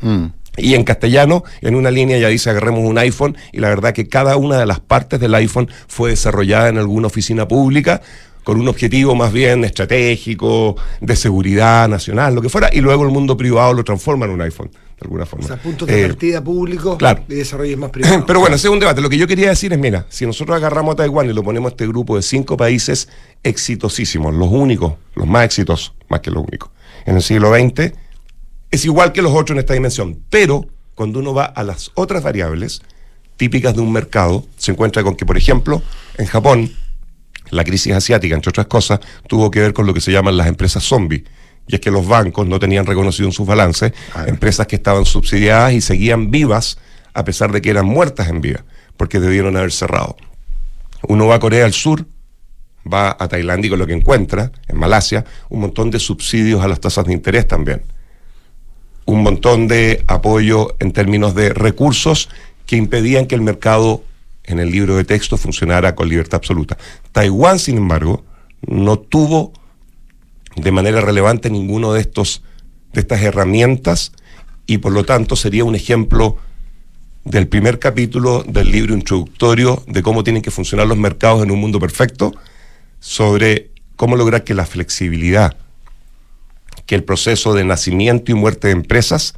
[0.58, 4.08] y en castellano, en una línea ya dice agarremos un iPhone y la verdad que
[4.08, 8.02] cada una de las partes del iPhone fue desarrollada en alguna oficina pública
[8.46, 13.10] con un objetivo más bien estratégico, de seguridad nacional, lo que fuera, y luego el
[13.10, 15.44] mundo privado lo transforma en un iPhone, de alguna forma.
[15.46, 17.24] O sea, puntos de Eh, partida públicos claro.
[17.28, 18.24] y desarrollos más privados.
[18.26, 19.02] pero bueno, ese es un debate.
[19.02, 21.72] Lo que yo quería decir es, mira, si nosotros agarramos a Taiwán y lo ponemos
[21.72, 23.10] a este grupo de cinco países
[23.44, 26.70] exitosísimos, los únicos, los más exitosos, más que los únicos,
[27.06, 27.94] en el siglo XX,
[28.72, 30.20] es igual que los otros en esta dimensión.
[30.30, 32.82] Pero cuando uno va a las otras variables
[33.38, 35.82] típicas de un mercado, se encuentra con que, por ejemplo,
[36.18, 36.72] en Japón,
[37.50, 40.48] la crisis asiática, entre otras cosas, tuvo que ver con lo que se llaman las
[40.48, 41.24] empresas zombie.
[41.68, 43.92] Y es que los bancos no tenían reconocido en sus balances
[44.28, 46.78] empresas que estaban subsidiadas y seguían vivas
[47.14, 48.66] a pesar de que eran muertas en vida,
[48.98, 50.16] porque debieron haber cerrado.
[51.08, 52.06] Uno va a Corea del Sur,
[52.92, 56.68] va a Tailandia y con lo que encuentra, en Malasia, un montón de subsidios a
[56.68, 57.82] las tasas de interés también.
[59.06, 62.30] Un montón de apoyo en términos de recursos
[62.66, 64.04] que impedían que el mercado
[64.46, 66.78] en el libro de texto funcionara con libertad absoluta.
[67.12, 68.24] Taiwán, sin embargo,
[68.68, 69.54] no tuvo
[70.56, 72.44] de manera relevante ninguno de estos
[72.94, 74.14] de estas herramientas
[74.68, 76.38] y por lo tanto sería un ejemplo
[77.26, 81.60] del primer capítulo del libro introductorio de cómo tienen que funcionar los mercados en un
[81.60, 82.32] mundo perfecto
[83.00, 85.58] sobre cómo lograr que la flexibilidad,
[86.86, 89.34] que el proceso de nacimiento y muerte de empresas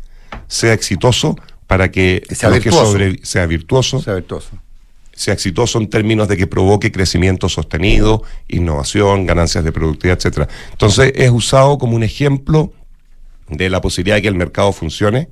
[0.48, 1.36] sea exitoso
[1.66, 2.92] para que, sea los que virtuoso.
[2.92, 4.50] sobre- sea virtuoso, Sea virtuoso.
[5.18, 10.48] Sea exitoso en términos de que provoque crecimiento sostenido, innovación, ganancias de productividad, etcétera.
[10.72, 12.72] Entonces es usado como un ejemplo
[13.50, 15.28] de la posibilidad de que el mercado funcione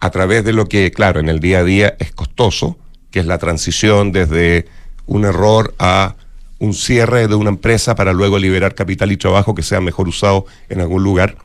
[0.00, 2.76] a través de lo que, claro, en el día a día es costoso,
[3.12, 4.66] que es la transición desde
[5.06, 6.16] un error a
[6.58, 10.46] un cierre de una empresa para luego liberar capital y trabajo que sea mejor usado
[10.68, 11.36] en algún lugar.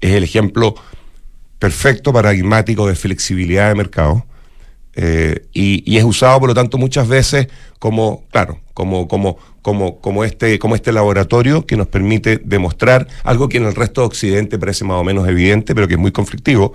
[0.00, 0.74] Es el ejemplo
[1.60, 4.26] perfecto, paradigmático de flexibilidad de mercado.
[4.96, 8.60] Eh, y, es usado, por lo tanto, muchas veces como, claro,
[10.24, 14.58] este, como este laboratorio que nos permite demostrar algo que en el resto de Occidente
[14.58, 16.74] parece más o menos evidente, pero que es muy conflictivo,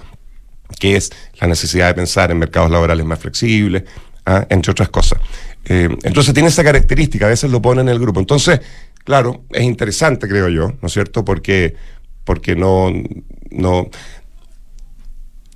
[0.79, 3.83] que es la necesidad de pensar en mercados laborales más flexibles,
[4.25, 4.45] ¿ah?
[4.49, 5.19] entre otras cosas.
[5.65, 8.19] Eh, entonces tiene esa característica, a veces lo pone en el grupo.
[8.19, 8.59] Entonces,
[9.03, 11.23] claro, es interesante, creo yo, ¿no es cierto?
[11.23, 11.75] Porque,
[12.55, 13.89] no,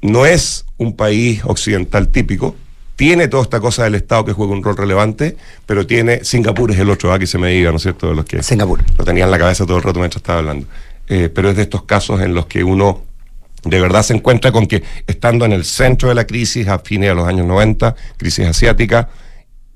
[0.04, 2.56] no es un país occidental típico,
[2.96, 5.36] tiene toda esta cosa del Estado que juega un rol relevante,
[5.66, 8.10] pero tiene, Singapur es el otro, aquí se me diga, ¿no es cierto?
[8.10, 8.84] De los que Singapur.
[8.98, 10.68] lo tenía en la cabeza todo el rato mientras estaba hablando.
[11.08, 13.02] Eh, pero es de estos casos en los que uno
[13.64, 17.10] de verdad se encuentra con que estando en el centro de la crisis a fines
[17.10, 19.10] de los años 90, crisis asiática,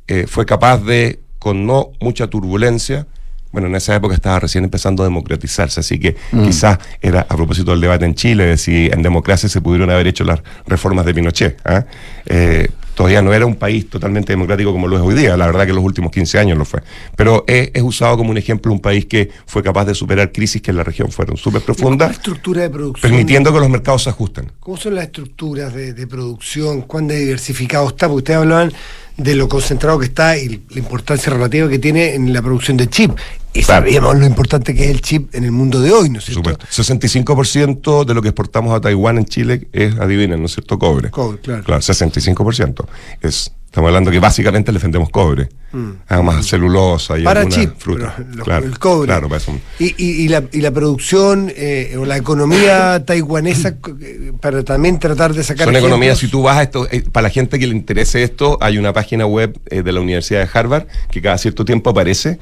[0.07, 3.07] eh, fue capaz de, con no mucha turbulencia,
[3.51, 6.43] bueno, en esa época estaba recién empezando a democratizarse, así que Mm.
[6.45, 10.07] quizás era a propósito del debate en Chile, de si en democracia se pudieron haber
[10.07, 11.59] hecho las reformas de Pinochet.
[11.65, 11.85] ¿ah?
[12.25, 15.65] Eh, todavía no era un país totalmente democrático como lo es hoy día, la verdad
[15.65, 16.81] que en los últimos 15 años lo fue.
[17.15, 20.63] Pero es, es usado como un ejemplo un país que fue capaz de superar crisis
[20.63, 23.11] que en la región fueron súper profundas, estructura de producción.
[23.11, 24.51] permitiendo que los mercados se ajusten.
[24.59, 26.81] ¿Cómo son las estructuras de, de producción?
[26.81, 28.07] ¿Cuán diversificado está?
[28.07, 28.73] Porque ustedes hablaban
[29.15, 32.87] de lo concentrado que está y la importancia relativa que tiene en la producción de
[32.87, 33.11] chip.
[33.57, 36.25] Y sabíamos lo importante que es el chip en el mundo de hoy, ¿no es
[36.25, 36.51] cierto?
[36.51, 36.65] supuesto.
[36.67, 40.77] 65% de lo que exportamos a Taiwán en Chile es, adivinen, ¿no es cierto?
[40.77, 41.09] Cobre.
[41.09, 41.63] Cobre, claro.
[41.63, 42.85] Claro, 65%.
[43.21, 45.49] Es Estamos hablando que básicamente le vendemos cobre.
[45.71, 45.89] Mm.
[46.07, 48.15] Además, celulosa y Para alguna chip, fruta.
[48.33, 49.05] lo- Claro, el cobre.
[49.05, 49.55] Claro, para eso.
[49.77, 54.97] Y, y- y la, y la producción eh, o la economía taiwanesa eh, para también
[54.97, 55.89] tratar de sacar Son ejemplos.
[55.91, 58.79] economías, si tú vas a esto, eh, para la gente que le interese esto, hay
[58.79, 62.39] una página web eh, de la Universidad de Harvard que cada cierto tiempo aparece.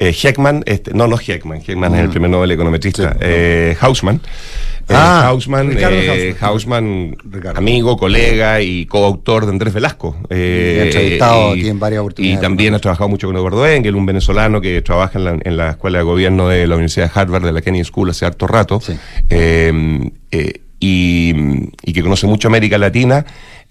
[0.00, 2.10] Eh, Heckman, este, no, no Heckman, Heckman es el Mm.
[2.10, 4.20] primer Nobel econometrista, eh, Hausman.
[4.88, 7.16] Eh, Ah, Hausman, Ricardo eh, Hausman,
[7.54, 10.14] amigo, colega y coautor de Andrés Velasco.
[10.28, 12.40] Eh, y- aquí en varias Y oportunidades.
[12.42, 15.70] también ha trabajado mucho con Eduardo Engel, un venezolano que trabaja en la, en la
[15.70, 18.80] Escuela de Gobierno de la Universidad de Harvard, de la Kennedy School, hace harto rato.
[19.30, 21.32] Eh, eh, y,
[21.82, 23.24] y que conoce mucho América Latina.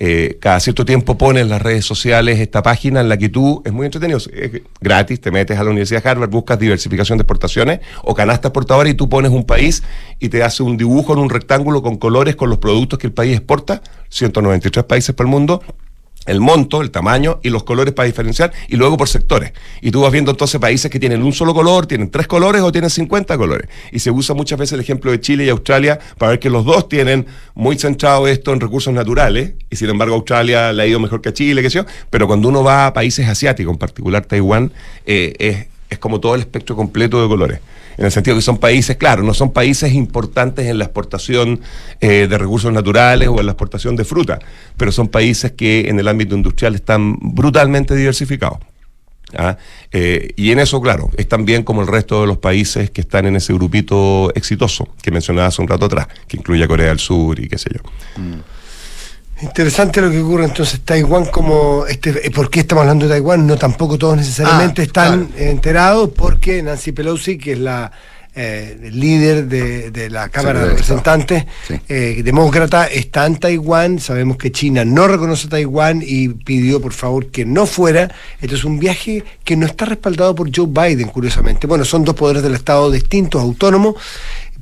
[0.05, 3.61] Eh, cada cierto tiempo pone en las redes sociales esta página en la que tú,
[3.63, 4.51] es muy entretenido, es
[4.81, 8.89] gratis, te metes a la Universidad de Harvard, buscas diversificación de exportaciones o canasta exportadora
[8.89, 9.81] y tú pones un país
[10.19, 13.13] y te hace un dibujo en un rectángulo con colores con los productos que el
[13.13, 15.63] país exporta, 193 países por el mundo,
[16.26, 19.53] el monto, el tamaño y los colores para diferenciar y luego por sectores.
[19.82, 22.71] Y tú vas viendo entonces países que tienen un solo color, tienen tres colores o
[22.71, 23.69] tienen 50 colores.
[23.91, 26.65] Y se usa muchas veces el ejemplo de Chile y Australia para ver que los
[26.65, 30.99] dos tienen muy centrado esto en recursos naturales y sin embargo Australia le ha ido
[30.99, 31.86] mejor que Chile, qué sé yo.
[32.09, 34.71] Pero cuando uno va a países asiáticos, en particular Taiwán,
[35.05, 37.59] eh, es, es como todo el espectro completo de colores.
[37.97, 41.61] En el sentido que son países, claro, no son países importantes en la exportación
[41.99, 44.39] eh, de recursos naturales o en la exportación de fruta,
[44.77, 48.59] pero son países que en el ámbito industrial están brutalmente diversificados.
[49.37, 49.57] ¿ah?
[49.91, 53.25] Eh, y en eso, claro, es también como el resto de los países que están
[53.25, 56.99] en ese grupito exitoso que mencionaba hace un rato atrás, que incluye a Corea del
[56.99, 57.81] Sur y qué sé yo.
[59.43, 63.45] Interesante lo que ocurre entonces Taiwán como este, eh, ¿por qué estamos hablando de Taiwán?
[63.45, 67.91] No tampoco todos necesariamente Ah, están enterados porque Nancy Pelosi, que es la
[68.35, 71.45] eh, líder de, de la Cámara de Representantes,
[71.87, 73.99] eh, demócrata, está en Taiwán.
[73.99, 78.09] Sabemos que China no reconoce a Taiwán y pidió por favor que no fuera.
[78.41, 81.67] Esto es un viaje que no está respaldado por Joe Biden, curiosamente.
[81.67, 83.95] Bueno, son dos poderes del Estado distintos, autónomos.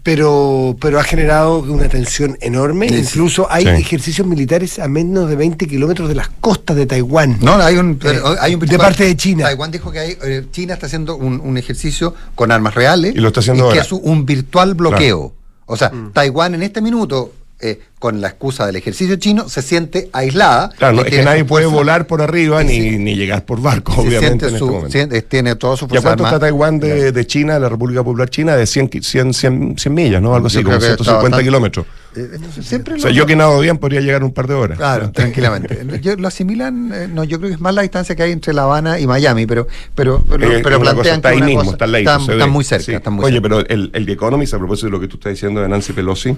[0.03, 2.89] Pero, pero ha generado una tensión enorme.
[2.89, 2.95] Sí.
[2.95, 3.69] Incluso hay Sí.
[3.69, 7.37] ejercicios militares a menos de 20 kilómetros de las costas de Taiwán.
[7.41, 9.43] No, hay un, Eh, hay un de parte de China.
[9.43, 13.19] Taiwán dijo que hay, eh, China está haciendo un, un ejercicio con armas reales Y
[13.19, 13.81] lo está haciendo que ahora.
[13.83, 15.33] es un virtual bloqueo.
[15.67, 16.11] O sea, Mm.
[16.13, 17.31] Taiwán en este minuto,
[17.61, 20.69] eh, con la excusa del ejercicio chino, se siente aislada.
[20.77, 23.61] Claro, no, y es que nadie puede fuerza- volar por arriba ni, ni llegar por
[23.61, 24.89] barco, se obviamente, en este su- momento.
[24.89, 26.39] siente- tiene toda su ¿Y a fuerza cuánto está.
[26.39, 28.55] Taiwán de, de China, de la República Popular China?
[28.55, 30.33] De 100, ki- 100, 100, 100 millas, ¿no?
[30.33, 31.85] Algo así, Yo como creo que está 150 bastante- kilómetros.
[32.13, 32.27] Eh,
[32.61, 34.77] siempre O sea, lo- yo que nado bien podría llegar un par de horas.
[34.79, 35.79] Claro, tranquilamente.
[36.01, 38.53] Yo- lo asimilan, eh, no, yo creo que es más la distancia que hay entre
[38.53, 41.37] La Habana y Miami, pero pero, pero, Eh, pero una cosa, plantean está que ahí
[41.37, 41.99] una mismo, cosa- está
[42.35, 42.93] están, muy cerca, Sí.
[42.93, 43.43] están muy Oye, cerca.
[43.47, 45.93] pero el, el The Economist, a propósito de lo que tú estás diciendo de Nancy
[45.93, 46.35] Pelosi,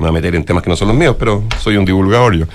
[0.00, 2.34] me voy a meter en temas que no son los míos, pero soy un divulgador
[2.36, 2.46] yo.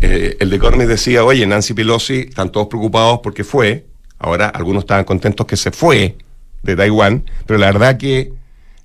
[0.00, 3.86] Eh, el The Economist decía, oye, Nancy Pelosi, están todos preocupados porque fue,
[4.18, 6.16] ahora algunos estaban contentos que se fue
[6.62, 8.32] de Taiwán, pero la verdad que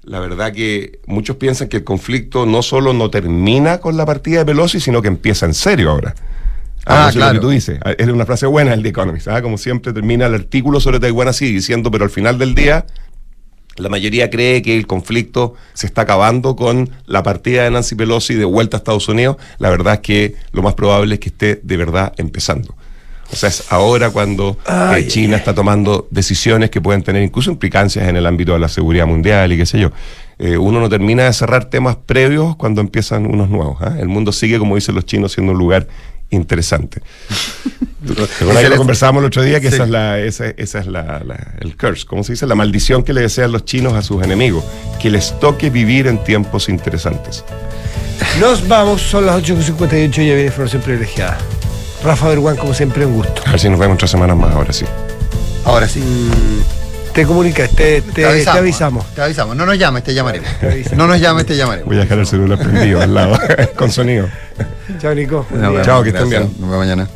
[0.04, 4.39] la verdad que muchos piensan que el conflicto no solo no termina con la partida
[4.39, 6.14] de Pelosi, sino que empieza en serio ahora.
[6.86, 7.14] Ah, Ah, claro.
[7.14, 7.34] claro.
[7.36, 7.80] Lo que tú dices.
[7.86, 9.30] Ah, Es una frase buena el The Economist.
[9.30, 9.41] ¿ah?
[9.41, 12.86] Como siempre termina el artículo sobre Taiwán así, diciendo, pero al final del día,
[13.78, 18.36] la mayoría cree que el conflicto se está acabando con la partida de Nancy Pelosi
[18.36, 19.38] de vuelta a Estados Unidos.
[19.57, 22.76] La verdad es que lo más probable es que esté de verdad empezando.
[23.32, 27.49] O sea, es ahora cuando eh, Ay, China está tomando decisiones que pueden tener incluso
[27.49, 29.91] implicancias en el ámbito de la seguridad mundial y qué sé yo.
[30.38, 33.78] Eh, uno no termina de cerrar temas previos cuando empiezan unos nuevos.
[33.82, 33.95] ¿ah?
[33.99, 35.88] El mundo sigue, como dicen los chinos, siendo un lugar
[36.30, 37.01] interesante.
[38.06, 39.60] ¿Recuerdas que lo conversábamos el otro día?
[39.62, 39.76] Que Sí.
[39.76, 42.45] esa es, la, esa, esa es la, la- el curse, ¿cómo se dice?
[42.47, 44.64] La maldición que le desean los chinos a sus enemigos.
[45.01, 47.43] Que les toque vivir en tiempos interesantes.
[48.39, 51.38] Nos vamos, son las 8.58 y ya viene información privilegiada.
[52.04, 53.41] Rafa Berguán, como siempre, un gusto.
[53.45, 54.86] A ver si nos vemos tres semanas más, ahora sí.
[55.66, 56.04] Ahora sí.
[57.14, 59.06] Te comunicas, te, te- te avisamos.
[59.14, 59.56] Te avisamos.
[59.56, 60.49] No nos llames, te llamaremos.
[60.95, 61.88] No nos llames, te llamaremos.
[61.88, 63.39] Voy a dejar el celular prendido al lado,
[63.78, 64.28] con sonido.
[64.99, 65.45] Chao, Nico.
[65.84, 66.41] Chao, que estén bien.
[66.43, 67.08] Nos vemos mañana.